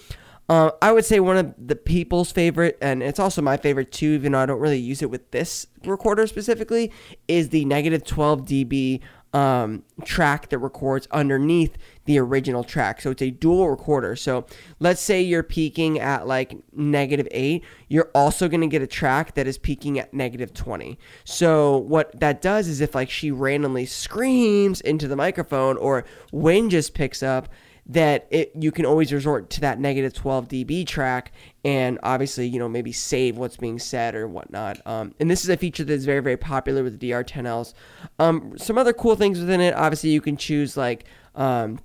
Uh, 0.48 0.70
I 0.82 0.92
would 0.92 1.04
say 1.04 1.20
one 1.20 1.36
of 1.36 1.54
the 1.58 1.76
people's 1.76 2.30
favorite, 2.30 2.76
and 2.82 3.02
it's 3.02 3.18
also 3.18 3.40
my 3.40 3.56
favorite 3.56 3.92
too, 3.92 4.10
even 4.10 4.32
though 4.32 4.40
I 4.40 4.46
don't 4.46 4.60
really 4.60 4.78
use 4.78 5.00
it 5.00 5.10
with 5.10 5.30
this 5.30 5.66
recorder 5.84 6.26
specifically, 6.26 6.92
is 7.28 7.48
the 7.48 7.64
negative 7.64 8.04
12 8.04 8.42
dB 8.42 9.00
um, 9.34 9.82
track 10.04 10.48
that 10.50 10.58
records 10.58 11.08
underneath 11.10 11.76
the 12.04 12.18
original 12.18 12.62
track. 12.62 13.00
So 13.00 13.10
it's 13.10 13.22
a 13.22 13.30
dual 13.30 13.68
recorder. 13.68 14.14
So 14.14 14.46
let's 14.78 15.00
say 15.00 15.20
you're 15.20 15.42
peaking 15.42 15.98
at 15.98 16.28
like 16.28 16.56
negative 16.72 17.26
8, 17.32 17.64
you're 17.88 18.10
also 18.14 18.48
going 18.48 18.60
to 18.60 18.68
get 18.68 18.80
a 18.80 18.86
track 18.86 19.34
that 19.34 19.48
is 19.48 19.58
peaking 19.58 19.98
at 19.98 20.14
negative 20.14 20.54
20. 20.54 20.98
So 21.24 21.78
what 21.78 22.18
that 22.20 22.40
does 22.40 22.68
is 22.68 22.80
if 22.80 22.94
like 22.94 23.10
she 23.10 23.32
randomly 23.32 23.86
screams 23.86 24.80
into 24.80 25.08
the 25.08 25.16
microphone 25.16 25.76
or 25.78 26.04
wind 26.30 26.70
just 26.70 26.94
picks 26.94 27.20
up, 27.22 27.48
that 27.86 28.26
it 28.30 28.50
you 28.54 28.72
can 28.72 28.86
always 28.86 29.12
resort 29.12 29.50
to 29.50 29.60
that 29.60 29.78
negative 29.78 30.14
12 30.14 30.48
dB 30.48 30.86
track 30.86 31.32
and 31.64 31.98
obviously 32.02 32.46
you 32.46 32.58
know 32.58 32.68
maybe 32.68 32.92
save 32.92 33.36
what's 33.36 33.56
being 33.56 33.78
said 33.78 34.14
or 34.14 34.26
whatnot. 34.26 34.80
Um, 34.86 35.14
and 35.20 35.30
this 35.30 35.44
is 35.44 35.50
a 35.50 35.56
feature 35.56 35.84
that 35.84 35.92
is 35.92 36.04
very 36.04 36.20
very 36.20 36.36
popular 36.36 36.82
with 36.82 36.98
the 36.98 37.10
DR10Ls. 37.10 37.74
Um, 38.18 38.56
some 38.56 38.78
other 38.78 38.92
cool 38.92 39.16
things 39.16 39.38
within 39.38 39.60
it, 39.60 39.74
obviously 39.74 40.10
you 40.10 40.20
can 40.20 40.36
choose 40.36 40.76
like. 40.76 41.04
Um, 41.34 41.80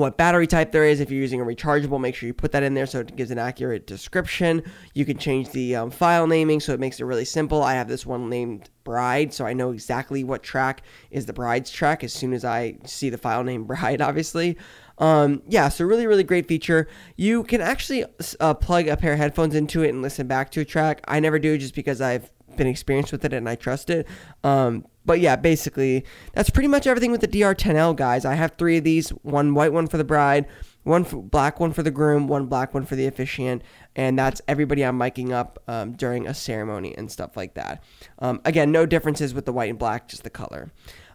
what 0.00 0.16
battery 0.16 0.46
type 0.46 0.72
there 0.72 0.84
is. 0.84 1.00
If 1.00 1.10
you're 1.10 1.20
using 1.20 1.40
a 1.40 1.44
rechargeable, 1.44 2.00
make 2.00 2.14
sure 2.14 2.26
you 2.26 2.34
put 2.34 2.52
that 2.52 2.62
in 2.62 2.74
there 2.74 2.86
so 2.86 3.00
it 3.00 3.16
gives 3.16 3.30
an 3.30 3.38
accurate 3.38 3.86
description. 3.86 4.62
You 4.94 5.04
can 5.04 5.18
change 5.18 5.50
the 5.50 5.76
um, 5.76 5.90
file 5.90 6.26
naming 6.26 6.60
so 6.60 6.72
it 6.72 6.80
makes 6.80 7.00
it 7.00 7.04
really 7.04 7.24
simple. 7.24 7.62
I 7.62 7.74
have 7.74 7.88
this 7.88 8.04
one 8.04 8.28
named 8.28 8.70
Bride, 8.82 9.32
so 9.32 9.46
I 9.46 9.52
know 9.52 9.70
exactly 9.70 10.24
what 10.24 10.42
track 10.42 10.82
is 11.10 11.26
the 11.26 11.32
bride's 11.32 11.70
track 11.70 12.04
as 12.04 12.12
soon 12.12 12.32
as 12.34 12.44
I 12.44 12.76
see 12.84 13.08
the 13.08 13.18
file 13.18 13.44
name 13.44 13.64
Bride, 13.66 14.00
obviously. 14.00 14.56
Um, 14.98 15.42
yeah, 15.48 15.68
so 15.68 15.84
really, 15.84 16.06
really 16.06 16.24
great 16.24 16.46
feature. 16.46 16.88
You 17.16 17.44
can 17.44 17.60
actually 17.60 18.04
uh, 18.40 18.54
plug 18.54 18.88
a 18.88 18.96
pair 18.96 19.14
of 19.14 19.18
headphones 19.18 19.54
into 19.54 19.82
it 19.82 19.88
and 19.88 20.02
listen 20.02 20.26
back 20.26 20.50
to 20.52 20.60
a 20.60 20.64
track. 20.64 21.00
I 21.08 21.20
never 21.20 21.38
do 21.38 21.58
just 21.58 21.74
because 21.74 22.00
I've 22.00 22.30
been 22.56 22.66
experienced 22.66 23.12
with 23.12 23.24
it 23.24 23.32
and 23.32 23.48
I 23.48 23.56
trust 23.56 23.90
it. 23.90 24.06
Um, 24.42 24.86
but 25.04 25.20
yeah, 25.20 25.36
basically, 25.36 26.04
that's 26.32 26.50
pretty 26.50 26.68
much 26.68 26.86
everything 26.86 27.10
with 27.10 27.20
the 27.20 27.28
DR10L, 27.28 27.96
guys. 27.96 28.24
I 28.24 28.34
have 28.34 28.52
three 28.56 28.78
of 28.78 28.84
these 28.84 29.10
one 29.10 29.54
white 29.54 29.72
one 29.72 29.86
for 29.86 29.98
the 29.98 30.04
bride, 30.04 30.46
one 30.84 31.02
black 31.02 31.60
one 31.60 31.72
for 31.72 31.82
the 31.82 31.90
groom, 31.90 32.28
one 32.28 32.46
black 32.46 32.74
one 32.74 32.84
for 32.84 32.96
the 32.96 33.06
officiant, 33.06 33.62
and 33.96 34.18
that's 34.18 34.40
everybody 34.48 34.84
I'm 34.84 34.98
miking 34.98 35.32
up 35.32 35.62
um, 35.68 35.92
during 35.92 36.26
a 36.26 36.34
ceremony 36.34 36.96
and 36.96 37.10
stuff 37.10 37.36
like 37.36 37.54
that. 37.54 37.82
Um, 38.18 38.40
again, 38.44 38.72
no 38.72 38.86
differences 38.86 39.34
with 39.34 39.46
the 39.46 39.52
white 39.52 39.70
and 39.70 39.78
black, 39.78 40.08
just 40.08 40.24
the 40.24 40.30
color. 40.30 40.72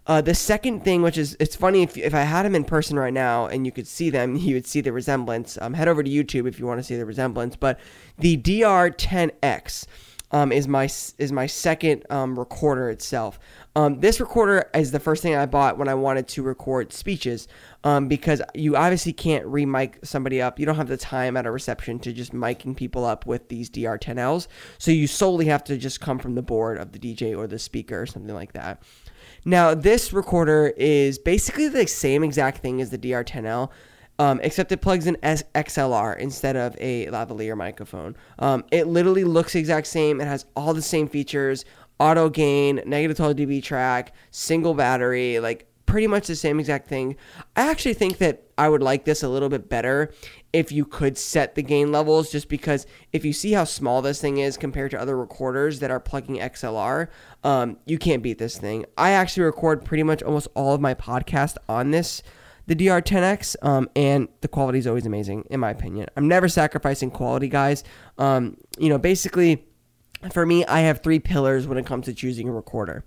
Uh, 0.10 0.22
the 0.22 0.34
second 0.34 0.84
thing, 0.84 1.04
which 1.04 1.20
is 1.20 1.38
it's 1.40 1.56
funny 1.56 1.84
if, 1.84 1.96
if 1.96 2.16
I 2.16 2.22
had 2.22 2.44
them 2.44 2.56
in 2.56 2.64
person 2.64 2.98
right 2.98 3.14
now 3.14 3.46
and 3.46 3.64
you 3.64 3.72
could 3.72 3.86
see 3.86 4.10
them, 4.10 4.36
you 4.40 4.56
would 4.56 4.66
see 4.66 4.82
the 4.82 4.92
resemblance. 4.92 5.58
Um, 5.62 5.76
head 5.76 5.88
over 5.88 6.02
to 6.02 6.10
YouTube 6.10 6.48
if 6.48 6.60
you 6.60 6.66
want 6.66 6.80
to 6.80 6.84
see 6.84 6.96
the 6.96 7.06
resemblance. 7.06 7.56
But 7.56 7.80
the 8.18 8.36
DR10X, 8.36 9.86
um, 10.32 10.52
is 10.52 10.68
my 10.68 10.86
is 11.18 11.32
my 11.32 11.48
second 11.48 12.06
um, 12.10 12.38
recorder 12.38 12.90
itself. 12.90 13.40
Um, 13.76 14.00
this 14.00 14.20
recorder 14.20 14.70
is 14.74 14.92
the 14.92 15.00
first 15.00 15.24
thing 15.24 15.36
I 15.36 15.46
bought 15.46 15.78
when 15.78 15.88
I 15.88 15.94
wanted 15.94 16.28
to 16.30 16.44
record 16.44 16.92
speeches 16.92 17.48
um, 17.84 18.08
because 18.08 18.42
you 18.54 18.76
obviously 18.76 19.14
can't 19.14 19.46
re-mic 19.46 20.00
somebody 20.04 20.42
up. 20.42 20.60
You 20.60 20.66
don't 20.66 20.76
have 20.76 20.88
the 20.88 20.98
time 20.98 21.38
at 21.38 21.46
a 21.46 21.52
reception 21.52 22.00
to 22.00 22.12
just 22.12 22.34
miking 22.34 22.76
people 22.76 23.06
up 23.06 23.26
with 23.26 23.48
these 23.50 23.70
DR10Ls. 23.70 24.48
So 24.78 24.92
you 24.92 25.08
solely 25.08 25.46
have 25.46 25.64
to 25.66 25.78
just 25.78 26.02
come 26.02 26.20
from 26.20 26.36
the 26.36 26.42
board 26.42 26.78
of 26.78 26.92
the 26.92 27.00
DJ 27.00 27.38
or 27.38 27.48
the 27.48 27.60
speaker 27.60 28.02
or 28.02 28.06
something 28.06 28.36
like 28.36 28.54
that. 28.54 28.82
Now, 29.46 29.74
this 29.74 30.12
recorder 30.12 30.74
is 30.76 31.18
basically 31.18 31.70
the 31.70 31.88
same 31.88 32.24
exact 32.24 32.58
thing 32.58 32.82
as 32.82 32.90
the 32.90 32.98
DR10L, 32.98 33.70
um, 34.20 34.40
except 34.44 34.72
it 34.72 34.82
plugs 34.82 35.08
in 35.08 35.18
S- 35.24 35.44
XLR 35.56 36.18
instead 36.18 36.56
of 36.56 36.76
a 36.80 37.08
lavalier 37.08 37.58
microphone. 37.58 38.16
Um, 38.38 38.66
it 38.72 38.86
literally 38.86 39.24
looks 39.24 39.56
exact 39.56 39.88
same. 39.88 40.22
It 40.22 40.28
has 40.28 40.46
all 40.56 40.74
the 40.74 40.82
same 40.82 41.08
features: 41.08 41.66
auto 42.00 42.30
gain, 42.30 42.82
negative 42.86 43.18
12 43.18 43.38
dB 43.38 43.64
track, 43.64 44.14
single 44.30 44.74
battery, 44.74 45.40
like 45.40 45.66
pretty 45.86 46.06
much 46.06 46.28
the 46.28 46.36
same 46.36 46.60
exact 46.60 46.88
thing. 46.88 47.16
I 47.56 47.68
actually 47.72 47.96
think 47.96 48.20
that 48.20 48.44
I 48.60 48.70
would 48.70 48.84
like 48.84 49.06
this 49.06 49.24
a 49.24 49.30
little 49.30 49.50
bit 49.50 49.70
better 49.70 50.14
if 50.54 50.72
you 50.72 50.86
could 50.86 51.18
set 51.18 51.56
the 51.56 51.64
gain 51.64 51.92
levels, 51.92 52.32
just 52.32 52.48
because 52.48 52.86
if 53.12 53.26
you 53.26 53.34
see 53.34 53.54
how 53.54 53.64
small 53.64 54.02
this 54.02 54.22
thing 54.22 54.38
is 54.38 54.56
compared 54.56 54.92
to 54.92 55.00
other 55.00 55.18
recorders 55.18 55.80
that 55.80 55.90
are 55.90 56.00
plugging 56.00 56.36
XLR, 56.36 57.08
um, 57.44 57.78
you 57.86 57.98
can't 57.98 58.22
beat 58.22 58.38
this 58.38 58.58
thing. 58.58 58.86
I 58.98 59.12
actually 59.12 59.44
record 59.44 59.84
pretty 59.84 60.04
much 60.04 60.22
almost 60.22 60.48
all 60.54 60.76
of 60.76 60.82
my 60.82 60.94
podcast 60.94 61.58
on 61.68 61.90
this 61.90 62.22
the 62.70 62.76
DR10X, 62.76 63.56
um, 63.64 63.90
and 63.96 64.28
the 64.42 64.48
quality 64.48 64.78
is 64.78 64.86
always 64.86 65.08
amazing, 65.08 65.44
in 65.50 65.60
my 65.60 65.72
opinion. 65.72 66.08
I'm 66.16 66.28
never 66.28 66.48
sacrificing 66.48 67.10
quality, 67.10 67.48
guys. 67.48 67.84
Um, 68.20 68.58
you 68.78 68.90
know, 68.90 69.00
basically, 69.00 69.66
for 70.32 70.46
me, 70.46 70.64
I 70.66 70.82
have 70.82 71.02
three 71.02 71.18
pillars 71.18 71.66
when 71.66 71.80
it 71.80 71.88
comes 71.88 72.06
to 72.06 72.14
choosing 72.14 72.48
a 72.48 72.52
recorder. 72.52 73.04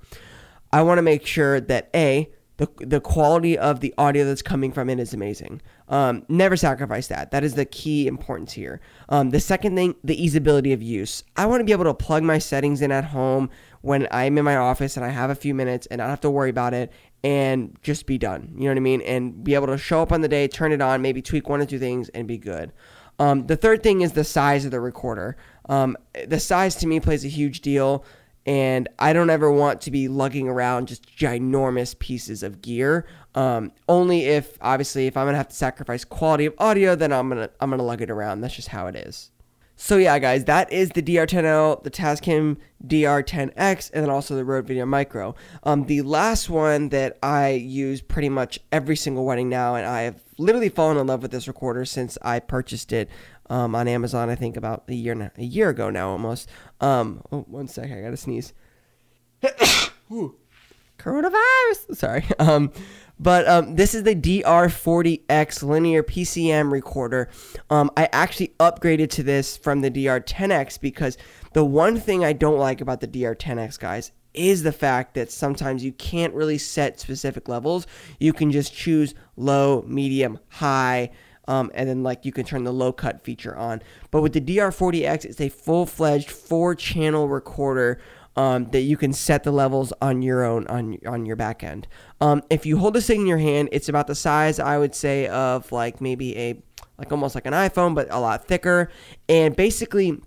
I 0.72 0.82
want 0.82 0.98
to 0.98 1.02
make 1.02 1.24
sure 1.24 1.60
that 1.60 1.90
A, 1.94 2.28
the, 2.56 2.68
the 2.78 3.00
quality 3.00 3.56
of 3.56 3.78
the 3.78 3.94
audio 3.96 4.24
that's 4.24 4.42
coming 4.42 4.72
from 4.72 4.90
it 4.90 4.98
is 4.98 5.14
amazing. 5.14 5.62
Um, 5.88 6.24
never 6.28 6.56
sacrifice 6.56 7.06
that. 7.06 7.30
That 7.30 7.44
is 7.44 7.54
the 7.54 7.64
key 7.64 8.08
importance 8.08 8.52
here. 8.52 8.80
Um, 9.10 9.30
the 9.30 9.38
second 9.38 9.76
thing, 9.76 9.94
the 10.02 10.16
easeability 10.16 10.72
of 10.72 10.82
use. 10.82 11.22
I 11.36 11.46
want 11.46 11.60
to 11.60 11.64
be 11.64 11.72
able 11.72 11.84
to 11.84 11.94
plug 11.94 12.24
my 12.24 12.38
settings 12.38 12.82
in 12.82 12.90
at 12.90 13.04
home 13.04 13.48
when 13.82 14.08
I'm 14.10 14.38
in 14.38 14.44
my 14.44 14.56
office 14.56 14.96
and 14.96 15.06
I 15.06 15.10
have 15.10 15.30
a 15.30 15.34
few 15.36 15.54
minutes 15.54 15.86
and 15.86 16.00
I 16.00 16.04
don't 16.04 16.10
have 16.10 16.20
to 16.22 16.30
worry 16.30 16.50
about 16.50 16.74
it 16.74 16.92
and 17.24 17.76
just 17.82 18.06
be 18.06 18.18
done. 18.18 18.52
You 18.56 18.64
know 18.64 18.70
what 18.70 18.76
I 18.78 18.80
mean? 18.80 19.00
And 19.02 19.44
be 19.44 19.54
able 19.54 19.68
to 19.68 19.78
show 19.78 20.02
up 20.02 20.12
on 20.12 20.20
the 20.20 20.28
day, 20.28 20.48
turn 20.48 20.72
it 20.72 20.80
on, 20.80 21.02
maybe 21.02 21.22
tweak 21.22 21.48
one 21.48 21.60
or 21.60 21.66
two 21.66 21.78
things, 21.78 22.08
and 22.10 22.26
be 22.26 22.38
good. 22.38 22.72
Um, 23.18 23.46
the 23.46 23.56
third 23.56 23.82
thing 23.82 24.00
is 24.00 24.12
the 24.12 24.24
size 24.24 24.64
of 24.64 24.70
the 24.70 24.80
recorder. 24.80 25.36
Um, 25.68 25.96
the 26.26 26.40
size 26.40 26.74
to 26.76 26.86
me 26.86 26.98
plays 26.98 27.24
a 27.24 27.28
huge 27.28 27.60
deal, 27.60 28.04
and 28.46 28.88
I 28.98 29.12
don't 29.12 29.30
ever 29.30 29.50
want 29.52 29.80
to 29.82 29.90
be 29.90 30.08
lugging 30.08 30.48
around 30.48 30.88
just 30.88 31.16
ginormous 31.16 31.96
pieces 31.98 32.42
of 32.42 32.60
gear. 32.62 33.06
Um, 33.34 33.72
only 33.88 34.24
if, 34.24 34.58
obviously, 34.60 35.06
if 35.06 35.16
I'm 35.16 35.26
gonna 35.26 35.36
have 35.36 35.48
to 35.48 35.54
sacrifice 35.54 36.04
quality 36.04 36.46
of 36.46 36.54
audio, 36.58 36.96
then 36.96 37.12
I'm 37.12 37.28
gonna 37.28 37.50
I'm 37.60 37.70
gonna 37.70 37.84
lug 37.84 38.02
it 38.02 38.10
around. 38.10 38.40
That's 38.40 38.56
just 38.56 38.68
how 38.68 38.88
it 38.88 38.96
is. 38.96 39.30
So 39.76 39.96
yeah, 39.96 40.18
guys, 40.18 40.44
that 40.44 40.72
is 40.72 40.90
the 40.90 41.02
DR10L, 41.02 41.82
the 41.82 41.90
Tascam 41.90 42.56
DR10X, 42.86 43.90
and 43.92 44.02
then 44.02 44.10
also 44.10 44.36
the 44.36 44.44
Rode 44.44 44.66
Video 44.66 44.86
Micro. 44.86 45.34
Um, 45.64 45.86
the 45.86 46.02
last 46.02 46.48
one 46.48 46.90
that 46.90 47.18
I 47.22 47.50
use 47.50 48.00
pretty 48.00 48.28
much 48.28 48.60
every 48.70 48.96
single 48.96 49.24
wedding 49.24 49.48
now, 49.48 49.74
and 49.74 49.86
I 49.86 50.02
have 50.02 50.22
literally 50.38 50.68
fallen 50.68 50.98
in 50.98 51.06
love 51.06 51.22
with 51.22 51.30
this 51.30 51.48
recorder 51.48 51.84
since 51.84 52.16
I 52.22 52.38
purchased 52.38 52.92
it 52.92 53.08
um, 53.50 53.74
on 53.74 53.88
Amazon. 53.88 54.30
I 54.30 54.34
think 54.34 54.56
about 54.56 54.84
a 54.88 54.94
year 54.94 55.32
a 55.36 55.42
year 55.42 55.70
ago 55.70 55.90
now, 55.90 56.10
almost. 56.10 56.48
Um, 56.80 57.22
oh, 57.32 57.40
one 57.48 57.68
sec, 57.68 57.90
I 57.90 58.00
gotta 58.02 58.16
sneeze. 58.16 58.52
Coronavirus. 60.98 61.96
Sorry. 61.96 62.24
Um, 62.38 62.72
but 63.22 63.46
um, 63.46 63.76
this 63.76 63.94
is 63.94 64.02
the 64.02 64.16
DR40X 64.16 65.62
linear 65.62 66.02
PCM 66.02 66.72
recorder. 66.72 67.28
Um, 67.70 67.88
I 67.96 68.08
actually 68.12 68.48
upgraded 68.58 69.10
to 69.10 69.22
this 69.22 69.56
from 69.56 69.80
the 69.80 69.90
DR10X 69.92 70.80
because 70.80 71.16
the 71.52 71.64
one 71.64 72.00
thing 72.00 72.24
I 72.24 72.32
don't 72.32 72.58
like 72.58 72.80
about 72.80 73.00
the 73.00 73.06
DR10X, 73.06 73.78
guys, 73.78 74.10
is 74.34 74.64
the 74.64 74.72
fact 74.72 75.14
that 75.14 75.30
sometimes 75.30 75.84
you 75.84 75.92
can't 75.92 76.34
really 76.34 76.58
set 76.58 76.98
specific 76.98 77.48
levels. 77.48 77.86
You 78.18 78.32
can 78.32 78.50
just 78.50 78.74
choose 78.74 79.14
low, 79.36 79.84
medium, 79.86 80.40
high. 80.48 81.10
Um, 81.46 81.70
and 81.74 81.88
then 81.88 82.02
like 82.02 82.24
you 82.24 82.32
can 82.32 82.44
turn 82.44 82.64
the 82.64 82.72
low 82.72 82.92
cut 82.92 83.22
feature 83.22 83.56
on. 83.56 83.82
But 84.10 84.22
with 84.22 84.32
the 84.32 84.40
DR40X, 84.40 85.24
it's 85.24 85.40
a 85.40 85.48
full 85.48 85.86
fledged 85.86 86.30
four 86.30 86.74
channel 86.74 87.28
recorder 87.28 88.00
um, 88.36 88.70
that 88.70 88.80
you 88.80 88.96
can 88.96 89.12
set 89.12 89.44
the 89.44 89.52
levels 89.52 89.92
on 90.00 90.22
your 90.22 90.44
own 90.44 90.66
on 90.68 90.98
on 91.06 91.26
your 91.26 91.36
back 91.36 91.62
end. 91.62 91.86
Um, 92.20 92.42
if 92.50 92.64
you 92.66 92.78
hold 92.78 92.94
this 92.94 93.06
thing 93.06 93.22
in 93.22 93.26
your 93.26 93.38
hand, 93.38 93.68
it's 93.72 93.88
about 93.88 94.06
the 94.06 94.14
size 94.14 94.58
I 94.58 94.78
would 94.78 94.94
say 94.94 95.26
of 95.28 95.70
like 95.72 96.00
maybe 96.00 96.36
a 96.38 96.62
like 96.98 97.10
almost 97.10 97.34
like 97.34 97.46
an 97.46 97.52
iPhone, 97.52 97.94
but 97.94 98.08
a 98.10 98.20
lot 98.20 98.46
thicker. 98.46 98.90
And 99.28 99.56
basically, 99.56 100.20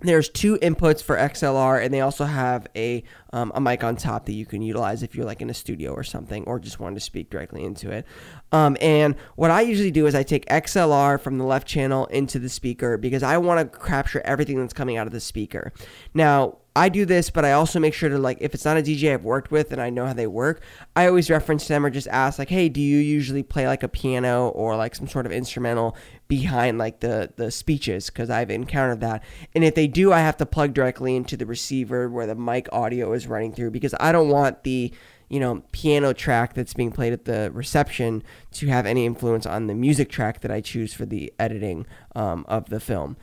there's 0.00 0.28
two 0.28 0.56
inputs 0.58 1.02
for 1.02 1.16
XLR, 1.16 1.82
and 1.82 1.92
they 1.92 2.00
also 2.00 2.24
have 2.24 2.66
a 2.76 3.02
um, 3.32 3.50
a 3.54 3.60
mic 3.60 3.82
on 3.82 3.96
top 3.96 4.26
that 4.26 4.32
you 4.32 4.46
can 4.46 4.62
utilize 4.62 5.02
if 5.02 5.14
you're 5.14 5.26
like 5.26 5.42
in 5.42 5.50
a 5.50 5.54
studio 5.54 5.92
or 5.92 6.04
something, 6.04 6.44
or 6.44 6.58
just 6.58 6.78
want 6.78 6.94
to 6.94 7.00
speak 7.00 7.30
directly 7.30 7.64
into 7.64 7.90
it. 7.90 8.06
Um, 8.52 8.76
and 8.80 9.16
what 9.34 9.50
I 9.50 9.62
usually 9.62 9.90
do 9.90 10.06
is 10.06 10.14
I 10.14 10.22
take 10.22 10.46
XLR 10.46 11.20
from 11.20 11.38
the 11.38 11.44
left 11.44 11.66
channel 11.66 12.06
into 12.06 12.38
the 12.38 12.48
speaker 12.48 12.96
because 12.96 13.22
I 13.22 13.38
want 13.38 13.72
to 13.72 13.78
capture 13.78 14.20
everything 14.24 14.60
that's 14.60 14.72
coming 14.72 14.96
out 14.96 15.06
of 15.06 15.12
the 15.12 15.20
speaker. 15.20 15.72
Now, 16.14 16.58
I 16.78 16.88
do 16.88 17.04
this, 17.04 17.28
but 17.28 17.44
I 17.44 17.52
also 17.52 17.80
make 17.80 17.92
sure 17.92 18.08
to 18.08 18.18
like 18.18 18.38
if 18.40 18.54
it's 18.54 18.64
not 18.64 18.76
a 18.76 18.82
DJ 18.82 19.12
I've 19.12 19.24
worked 19.24 19.50
with 19.50 19.72
and 19.72 19.82
I 19.82 19.90
know 19.90 20.06
how 20.06 20.12
they 20.12 20.28
work, 20.28 20.62
I 20.94 21.08
always 21.08 21.28
reference 21.28 21.66
them 21.66 21.84
or 21.84 21.90
just 21.90 22.06
ask 22.06 22.38
like, 22.38 22.50
"Hey, 22.50 22.68
do 22.68 22.80
you 22.80 22.98
usually 22.98 23.42
play 23.42 23.66
like 23.66 23.82
a 23.82 23.88
piano 23.88 24.50
or 24.50 24.76
like 24.76 24.94
some 24.94 25.08
sort 25.08 25.26
of 25.26 25.32
instrumental 25.32 25.96
behind 26.28 26.78
like 26.78 27.00
the 27.00 27.32
the 27.34 27.50
speeches?" 27.50 28.10
Because 28.10 28.30
I've 28.30 28.50
encountered 28.50 29.00
that, 29.00 29.24
and 29.56 29.64
if 29.64 29.74
they 29.74 29.88
do, 29.88 30.12
I 30.12 30.20
have 30.20 30.36
to 30.36 30.46
plug 30.46 30.72
directly 30.72 31.16
into 31.16 31.36
the 31.36 31.46
receiver 31.46 32.08
where 32.08 32.28
the 32.28 32.36
mic 32.36 32.68
audio 32.70 33.12
is 33.12 33.26
running 33.26 33.52
through 33.52 33.72
because 33.72 33.94
I 33.98 34.12
don't 34.12 34.28
want 34.28 34.62
the 34.62 34.92
you 35.28 35.40
know 35.40 35.64
piano 35.72 36.12
track 36.12 36.54
that's 36.54 36.74
being 36.74 36.92
played 36.92 37.12
at 37.12 37.24
the 37.24 37.50
reception 37.52 38.22
to 38.52 38.68
have 38.68 38.86
any 38.86 39.04
influence 39.04 39.46
on 39.46 39.66
the 39.66 39.74
music 39.74 40.10
track 40.10 40.42
that 40.42 40.52
I 40.52 40.60
choose 40.60 40.94
for 40.94 41.06
the 41.06 41.32
editing 41.40 41.86
um, 42.14 42.44
of 42.48 42.66
the 42.70 42.78
film. 42.78 43.16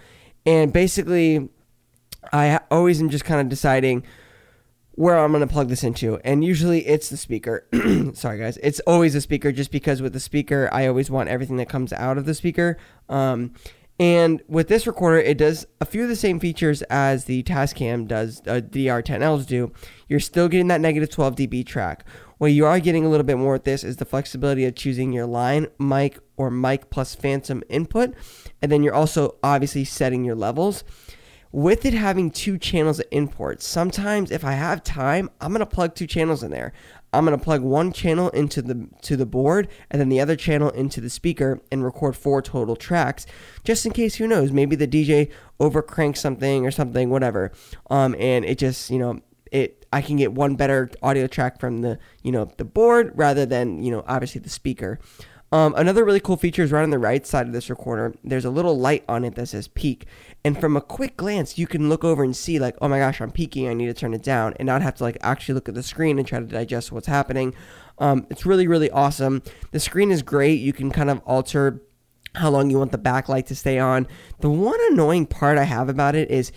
And 0.46 0.72
basically, 0.72 1.50
I 2.34 2.60
always 2.72 3.02
am 3.02 3.10
just 3.10 3.26
kind 3.26 3.42
of 3.42 3.50
deciding 3.50 4.04
where 4.92 5.18
I'm 5.18 5.32
going 5.32 5.42
to 5.42 5.54
plug 5.54 5.70
this 5.70 5.84
into. 5.84 6.20
And 6.24 6.44
usually 6.44 6.88
it's 6.88 7.10
the 7.10 7.18
speaker. 7.18 7.68
Sorry, 8.14 8.40
guys. 8.40 8.58
It's 8.64 8.80
always 8.82 9.14
the 9.14 9.22
speaker 9.22 9.52
just 9.52 9.72
because 9.72 10.02
with 10.02 10.14
the 10.14 10.20
speaker, 10.20 10.70
I 10.72 10.88
always 10.88 11.12
want 11.12 11.30
everything 11.30 11.58
that 11.58 11.70
comes 11.70 11.92
out 11.94 12.18
of 12.18 12.26
the 12.26 12.34
speaker. 12.34 12.78
Um, 13.10 13.54
and 14.00 14.42
with 14.48 14.68
this 14.68 14.88
recorder, 14.88 15.20
it 15.20 15.38
does 15.38 15.66
a 15.80 15.86
few 15.86 16.04
of 16.04 16.10
the 16.10 16.16
same 16.18 16.40
features 16.40 16.82
as 16.84 17.26
the 17.26 17.44
Tascam 17.44 18.08
does, 18.08 18.42
uh, 18.46 18.60
DR10Ls 18.62 19.48
do. 19.48 19.72
You're 20.10 20.20
still 20.20 20.50
getting 20.50 20.68
that 20.68 20.82
negative 20.82 21.10
12 21.10 21.36
dB 21.36 21.66
track. 21.66 22.06
What 22.38 22.48
you 22.48 22.66
are 22.66 22.80
getting 22.82 23.06
a 23.06 23.10
little 23.10 23.26
bit 23.26 23.38
more 23.38 23.54
with 23.54 23.64
this 23.64 23.86
is 23.86 23.96
the 23.96 24.04
flexibility 24.04 24.66
of 24.66 24.76
choosing 24.76 25.14
your 25.14 25.26
line, 25.26 25.68
mic, 25.80 26.20
or 26.36 26.52
mic 26.52 26.90
plus 26.90 27.16
phantom 27.16 27.64
input. 27.70 28.14
And 28.62 28.70
then 28.70 28.84
you're 28.84 28.94
also 28.94 29.38
obviously 29.42 29.86
setting 29.86 30.26
your 30.26 30.36
levels 30.36 30.84
with 31.56 31.86
it 31.86 31.94
having 31.94 32.32
two 32.32 32.58
channels 32.58 33.00
of 33.00 33.06
import, 33.12 33.62
sometimes 33.62 34.30
if 34.30 34.44
I 34.44 34.52
have 34.52 34.84
time, 34.84 35.30
I'm 35.40 35.54
gonna 35.54 35.66
plug 35.66 35.96
two 35.96 36.06
channels 36.06 36.44
in 36.44 36.52
there. 36.52 36.74
I'm 37.14 37.24
gonna 37.24 37.38
plug 37.38 37.62
one 37.62 37.94
channel 37.94 38.28
into 38.32 38.62
the 38.62 38.90
to 39.04 39.16
the 39.16 39.26
board 39.26 39.70
and 39.90 40.02
then 40.02 40.10
the 40.10 40.20
other 40.20 40.36
channel 40.36 40.70
into 40.72 41.00
the 41.00 41.10
speaker 41.10 41.62
and 41.72 41.82
record 41.82 42.18
four 42.18 42.42
total 42.42 42.76
tracks, 42.76 43.26
just 43.64 43.86
in 43.86 43.94
case 43.94 44.16
who 44.16 44.28
knows, 44.28 44.52
maybe 44.52 44.76
the 44.76 44.86
DJ 44.86 45.32
overcranks 45.58 46.18
something 46.18 46.66
or 46.66 46.72
something, 46.72 47.10
whatever. 47.10 47.54
Um, 47.90 48.18
and 48.20 48.44
it 48.44 48.58
just 48.58 48.90
you 48.90 49.00
know 49.00 49.22
it 49.50 49.86
I 49.94 50.02
can 50.02 50.18
get 50.18 50.34
one 50.34 50.58
better 50.58 50.92
audio 51.02 51.26
track 51.26 51.62
from 51.62 51.84
the 51.84 52.00
you 52.22 52.34
know 52.34 52.52
the 52.58 52.66
board 52.66 53.14
rather 53.16 53.46
than 53.46 53.82
you 53.82 53.92
know 53.92 54.04
obviously 54.08 54.42
the 54.42 54.50
speaker. 54.50 55.00
Um, 55.56 55.74
another 55.78 56.04
really 56.04 56.20
cool 56.20 56.36
feature 56.36 56.64
is 56.64 56.74
right 56.74 56.84
on 56.84 56.90
the 56.90 57.00
right 57.00 57.26
side 57.26 57.48
of 57.48 57.54
this 57.54 57.70
recorder. 57.70 58.14
There's 58.26 58.44
a 58.44 58.50
little 58.50 58.78
light 58.78 59.06
on 59.08 59.24
it 59.24 59.36
that 59.36 59.46
says 59.46 59.70
peak, 59.70 60.06
and 60.44 60.60
from 60.60 60.76
a 60.76 60.82
quick 60.82 61.16
glance, 61.16 61.58
you 61.58 61.66
can 61.66 61.88
look 61.88 62.04
over 62.04 62.26
and 62.26 62.36
see 62.36 62.60
like, 62.60 62.76
oh 62.82 62.90
my 62.90 63.00
gosh, 63.00 63.22
I'm 63.22 63.32
peaking. 63.32 63.70
I 63.70 63.74
need 63.74 63.86
to 63.86 63.94
turn 63.94 64.14
it 64.14 64.22
down, 64.22 64.54
and 64.60 64.66
not 64.66 64.82
have 64.82 64.96
to 64.96 65.06
like 65.06 65.18
actually 65.22 65.54
look 65.54 65.70
at 65.70 65.76
the 65.76 65.82
screen 65.82 66.20
and 66.20 66.28
try 66.28 66.40
to 66.40 66.46
digest 66.46 66.92
what's 66.92 67.08
happening. 67.08 67.56
Um, 68.00 68.28
it's 68.30 68.46
really 68.46 68.68
really 68.68 68.92
awesome. 68.92 69.44
The 69.72 69.80
screen 69.80 70.12
is 70.12 70.24
great. 70.24 70.60
You 70.60 70.74
can 70.74 70.92
kind 70.92 71.10
of 71.10 71.22
alter 71.26 71.82
how 72.34 72.50
long 72.50 72.70
you 72.70 72.78
want 72.78 72.92
the 72.92 72.98
backlight 72.98 73.46
to 73.46 73.56
stay 73.56 73.80
on. 73.80 74.08
The 74.42 74.50
one 74.50 74.80
annoying 74.92 75.26
part 75.26 75.58
I 75.58 75.64
have 75.64 75.88
about 75.88 76.16
it 76.16 76.30
is 76.30 76.52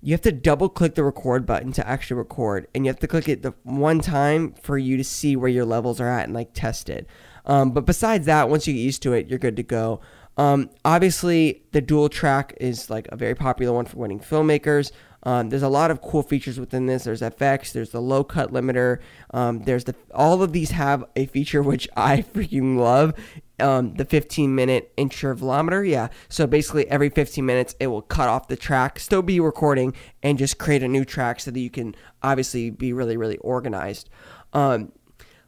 you 0.00 0.12
have 0.12 0.22
to 0.22 0.32
double 0.32 0.70
click 0.70 0.94
the 0.94 1.04
record 1.04 1.44
button 1.44 1.72
to 1.72 1.86
actually 1.86 2.16
record 2.16 2.66
and 2.74 2.86
you 2.86 2.88
have 2.88 3.00
to 3.00 3.08
click 3.08 3.28
it 3.28 3.42
the 3.42 3.52
one 3.64 4.00
time 4.00 4.54
for 4.62 4.78
you 4.78 4.96
to 4.96 5.04
see 5.04 5.36
where 5.36 5.50
your 5.50 5.66
levels 5.66 6.00
are 6.00 6.08
at 6.08 6.24
and 6.24 6.32
like 6.32 6.54
test 6.54 6.88
it 6.88 7.06
um, 7.48 7.72
but 7.72 7.86
besides 7.86 8.26
that, 8.26 8.48
once 8.48 8.66
you 8.66 8.74
get 8.74 8.80
used 8.80 9.02
to 9.02 9.12
it, 9.14 9.28
you're 9.28 9.38
good 9.38 9.56
to 9.56 9.62
go. 9.62 10.00
Um, 10.36 10.70
obviously, 10.84 11.64
the 11.72 11.80
dual 11.80 12.08
track 12.08 12.54
is 12.60 12.88
like 12.88 13.08
a 13.10 13.16
very 13.16 13.34
popular 13.34 13.72
one 13.74 13.86
for 13.86 13.96
wedding 13.96 14.20
filmmakers. 14.20 14.92
Um, 15.24 15.48
there's 15.48 15.64
a 15.64 15.68
lot 15.68 15.90
of 15.90 16.00
cool 16.00 16.22
features 16.22 16.60
within 16.60 16.86
this. 16.86 17.04
There's 17.04 17.22
FX, 17.22 17.72
there's 17.72 17.90
the 17.90 18.00
low 18.00 18.22
cut 18.22 18.52
limiter. 18.52 19.00
Um, 19.34 19.60
there's 19.64 19.84
the 19.84 19.96
all 20.14 20.42
of 20.42 20.52
these 20.52 20.70
have 20.70 21.04
a 21.16 21.26
feature 21.26 21.60
which 21.60 21.88
I 21.96 22.22
freaking 22.22 22.78
love. 22.78 23.14
Um, 23.60 23.94
the 23.94 24.04
15 24.04 24.54
minute 24.54 24.96
intervalometer. 24.96 25.88
Yeah. 25.88 26.08
So 26.28 26.46
basically, 26.46 26.88
every 26.88 27.10
15 27.10 27.44
minutes, 27.44 27.74
it 27.80 27.88
will 27.88 28.02
cut 28.02 28.28
off 28.28 28.46
the 28.46 28.54
track, 28.54 29.00
still 29.00 29.22
be 29.22 29.40
recording, 29.40 29.94
and 30.22 30.38
just 30.38 30.58
create 30.58 30.84
a 30.84 30.88
new 30.88 31.04
track 31.04 31.40
so 31.40 31.50
that 31.50 31.58
you 31.58 31.70
can 31.70 31.96
obviously 32.22 32.70
be 32.70 32.92
really, 32.92 33.16
really 33.16 33.38
organized. 33.38 34.08
Um, 34.52 34.92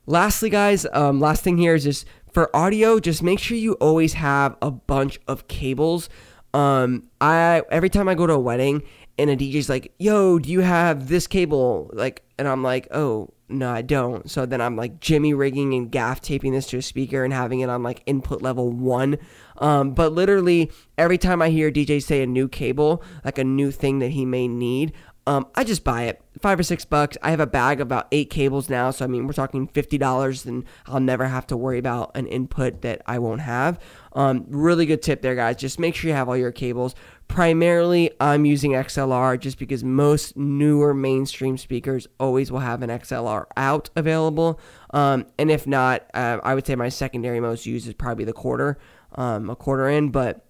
lastly, 0.06 0.50
guys, 0.50 0.86
um, 0.92 1.20
last 1.20 1.42
thing 1.42 1.58
here 1.58 1.74
is 1.74 1.84
just 1.84 2.06
for 2.32 2.54
audio, 2.54 3.00
just 3.00 3.22
make 3.22 3.38
sure 3.38 3.56
you 3.56 3.74
always 3.74 4.14
have 4.14 4.56
a 4.62 4.70
bunch 4.70 5.20
of 5.26 5.48
cables. 5.48 6.08
Um, 6.52 7.04
I 7.20 7.62
every 7.70 7.88
time 7.88 8.08
I 8.08 8.14
go 8.14 8.26
to 8.26 8.34
a 8.34 8.38
wedding 8.38 8.82
and 9.18 9.30
a 9.30 9.36
DJ's 9.36 9.68
like, 9.68 9.92
"Yo, 9.98 10.38
do 10.38 10.50
you 10.50 10.60
have 10.60 11.08
this 11.08 11.26
cable?" 11.26 11.90
Like, 11.92 12.24
and 12.38 12.48
I'm 12.48 12.62
like, 12.62 12.88
"Oh, 12.90 13.30
no, 13.50 13.70
I 13.70 13.82
don't. 13.82 14.30
So 14.30 14.46
then 14.46 14.60
I'm 14.60 14.76
like 14.76 15.00
jimmy 15.00 15.34
rigging 15.34 15.74
and 15.74 15.90
gaff 15.90 16.20
taping 16.20 16.52
this 16.52 16.66
to 16.68 16.78
a 16.78 16.82
speaker 16.82 17.24
and 17.24 17.32
having 17.32 17.60
it 17.60 17.68
on 17.68 17.82
like 17.82 18.02
input 18.06 18.42
level 18.42 18.70
one. 18.70 19.18
Um, 19.58 19.92
but 19.92 20.12
literally 20.12 20.70
every 20.96 21.18
time 21.18 21.42
I 21.42 21.50
hear 21.50 21.68
a 21.68 21.72
DJ 21.72 22.02
say 22.02 22.22
a 22.22 22.26
new 22.26 22.48
cable, 22.48 23.02
like 23.24 23.38
a 23.38 23.44
new 23.44 23.70
thing 23.70 23.98
that 23.98 24.12
he 24.12 24.24
may 24.24 24.46
need, 24.46 24.92
um, 25.30 25.46
I 25.54 25.62
just 25.62 25.84
buy 25.84 26.04
it. 26.04 26.20
Five 26.40 26.58
or 26.58 26.64
six 26.64 26.84
bucks. 26.84 27.16
I 27.22 27.30
have 27.30 27.38
a 27.38 27.46
bag 27.46 27.80
of 27.80 27.86
about 27.86 28.08
eight 28.10 28.30
cables 28.30 28.68
now. 28.68 28.90
So, 28.90 29.04
I 29.04 29.08
mean, 29.08 29.28
we're 29.28 29.32
talking 29.32 29.68
$50 29.68 30.44
and 30.44 30.64
I'll 30.88 30.98
never 30.98 31.28
have 31.28 31.46
to 31.48 31.56
worry 31.56 31.78
about 31.78 32.10
an 32.16 32.26
input 32.26 32.82
that 32.82 33.00
I 33.06 33.20
won't 33.20 33.42
have. 33.42 33.78
Um, 34.12 34.44
really 34.48 34.86
good 34.86 35.02
tip 35.02 35.22
there, 35.22 35.36
guys. 35.36 35.54
Just 35.54 35.78
make 35.78 35.94
sure 35.94 36.08
you 36.08 36.16
have 36.16 36.28
all 36.28 36.36
your 36.36 36.50
cables. 36.50 36.96
Primarily, 37.28 38.10
I'm 38.18 38.44
using 38.44 38.72
XLR 38.72 39.38
just 39.38 39.56
because 39.56 39.84
most 39.84 40.36
newer 40.36 40.94
mainstream 40.94 41.56
speakers 41.56 42.08
always 42.18 42.50
will 42.50 42.58
have 42.58 42.82
an 42.82 42.90
XLR 42.90 43.44
out 43.56 43.88
available. 43.94 44.58
Um, 44.92 45.26
and 45.38 45.48
if 45.48 45.64
not, 45.64 46.10
uh, 46.12 46.38
I 46.42 46.56
would 46.56 46.66
say 46.66 46.74
my 46.74 46.88
secondary 46.88 47.38
most 47.38 47.66
used 47.66 47.86
is 47.86 47.94
probably 47.94 48.24
the 48.24 48.32
quarter, 48.32 48.78
um, 49.14 49.48
a 49.48 49.54
quarter 49.54 49.88
in. 49.88 50.10
But 50.10 50.44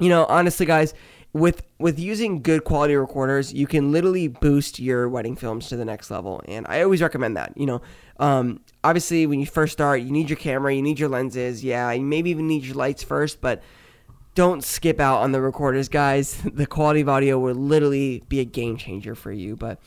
you 0.00 0.08
know, 0.08 0.24
honestly, 0.24 0.64
guys, 0.64 0.94
with 1.34 1.64
with 1.78 1.98
using 1.98 2.40
good 2.40 2.64
quality 2.64 2.94
recorders, 2.94 3.52
you 3.52 3.66
can 3.66 3.92
literally 3.92 4.28
boost 4.28 4.78
your 4.78 5.08
wedding 5.08 5.36
films 5.36 5.68
to 5.68 5.76
the 5.76 5.84
next 5.84 6.10
level. 6.10 6.40
And 6.46 6.64
I 6.68 6.82
always 6.82 7.02
recommend 7.02 7.36
that. 7.36 7.52
You 7.56 7.66
know, 7.66 7.82
um, 8.18 8.60
obviously 8.84 9.26
when 9.26 9.40
you 9.40 9.46
first 9.46 9.72
start, 9.72 10.00
you 10.00 10.12
need 10.12 10.30
your 10.30 10.38
camera, 10.38 10.72
you 10.72 10.80
need 10.80 10.98
your 10.98 11.08
lenses, 11.08 11.62
yeah, 11.62 11.90
you 11.90 12.02
maybe 12.02 12.30
even 12.30 12.46
need 12.46 12.64
your 12.64 12.76
lights 12.76 13.02
first, 13.02 13.40
but 13.40 13.62
don't 14.36 14.64
skip 14.64 15.00
out 15.00 15.22
on 15.22 15.32
the 15.32 15.40
recorders, 15.40 15.88
guys. 15.88 16.40
The 16.54 16.66
quality 16.66 17.00
of 17.00 17.08
audio 17.08 17.38
will 17.38 17.54
literally 17.54 18.22
be 18.28 18.38
a 18.38 18.44
game 18.44 18.76
changer 18.76 19.16
for 19.16 19.32
you. 19.32 19.56
But 19.56 19.80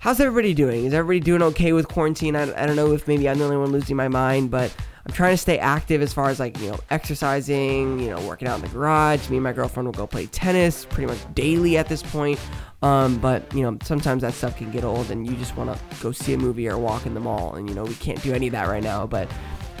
how's 0.00 0.20
everybody 0.20 0.54
doing? 0.54 0.84
Is 0.84 0.94
everybody 0.94 1.20
doing 1.20 1.42
okay 1.42 1.72
with 1.72 1.88
quarantine? 1.88 2.36
I, 2.36 2.42
I 2.62 2.66
don't 2.66 2.76
know 2.76 2.92
if 2.92 3.08
maybe 3.08 3.28
I'm 3.28 3.38
the 3.38 3.44
only 3.44 3.56
one 3.56 3.72
losing 3.72 3.96
my 3.96 4.08
mind, 4.08 4.50
but 4.50 4.74
I'm 5.04 5.12
trying 5.12 5.32
to 5.32 5.38
stay 5.38 5.58
active 5.58 6.02
as 6.02 6.12
far 6.12 6.28
as 6.28 6.38
like, 6.38 6.58
you 6.60 6.70
know, 6.70 6.78
exercising, 6.90 7.98
you 7.98 8.10
know, 8.10 8.20
working 8.26 8.46
out 8.46 8.56
in 8.56 8.62
the 8.62 8.68
garage. 8.68 9.28
Me 9.28 9.38
and 9.38 9.44
my 9.44 9.52
girlfriend 9.52 9.86
will 9.86 9.94
go 9.94 10.06
play 10.06 10.26
tennis 10.26 10.84
pretty 10.84 11.06
much 11.06 11.34
daily 11.34 11.76
at 11.76 11.88
this 11.88 12.02
point. 12.02 12.38
Um, 12.82 13.18
but, 13.18 13.52
you 13.52 13.62
know, 13.62 13.76
sometimes 13.82 14.22
that 14.22 14.34
stuff 14.34 14.56
can 14.56 14.70
get 14.70 14.84
old 14.84 15.10
and 15.10 15.26
you 15.26 15.34
just 15.36 15.56
want 15.56 15.76
to 15.76 16.02
go 16.02 16.12
see 16.12 16.32
a 16.32 16.38
movie 16.38 16.68
or 16.68 16.78
walk 16.78 17.06
in 17.06 17.14
the 17.14 17.20
mall. 17.20 17.56
And, 17.56 17.68
you 17.68 17.74
know, 17.74 17.84
we 17.84 17.94
can't 17.94 18.22
do 18.22 18.32
any 18.32 18.46
of 18.46 18.52
that 18.52 18.68
right 18.68 18.82
now. 18.82 19.06
But 19.06 19.28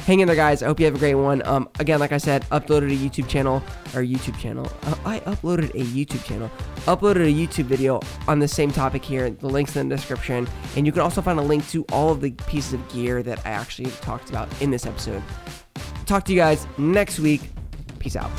hang 0.08 0.20
in 0.20 0.26
there, 0.26 0.34
guys. 0.34 0.62
I 0.62 0.66
hope 0.66 0.80
you 0.80 0.86
have 0.86 0.94
a 0.94 0.98
great 0.98 1.16
one. 1.16 1.46
Um, 1.46 1.68
again, 1.80 2.00
like 2.00 2.12
I 2.12 2.16
said, 2.16 2.42
uploaded 2.48 2.90
a 2.90 2.96
YouTube 2.96 3.28
channel 3.28 3.56
or 3.94 4.00
YouTube 4.00 4.38
channel. 4.38 4.66
Uh, 4.84 4.94
I 5.04 5.20
uploaded 5.20 5.68
a 5.74 5.84
YouTube 5.84 6.24
channel, 6.24 6.50
uploaded 6.86 7.26
a 7.26 7.46
YouTube 7.46 7.66
video 7.66 8.00
on 8.26 8.38
the 8.38 8.48
same 8.48 8.70
topic 8.70 9.04
here. 9.04 9.28
The 9.28 9.48
links 9.48 9.76
in 9.76 9.86
the 9.86 9.94
description, 9.94 10.48
and 10.76 10.86
you 10.86 10.92
can 10.92 11.02
also 11.02 11.20
find 11.20 11.38
a 11.38 11.42
link 11.42 11.68
to 11.68 11.84
all 11.92 12.10
of 12.10 12.22
the 12.22 12.30
pieces 12.30 12.72
of 12.72 12.88
gear 12.88 13.22
that 13.22 13.46
I 13.46 13.50
actually 13.50 13.90
talked 14.00 14.30
about 14.30 14.48
in 14.62 14.70
this 14.70 14.86
episode. 14.86 15.22
Talk 16.06 16.24
to 16.24 16.32
you 16.32 16.38
guys 16.38 16.66
next 16.78 17.20
week. 17.20 17.42
Peace 17.98 18.16
out. 18.16 18.30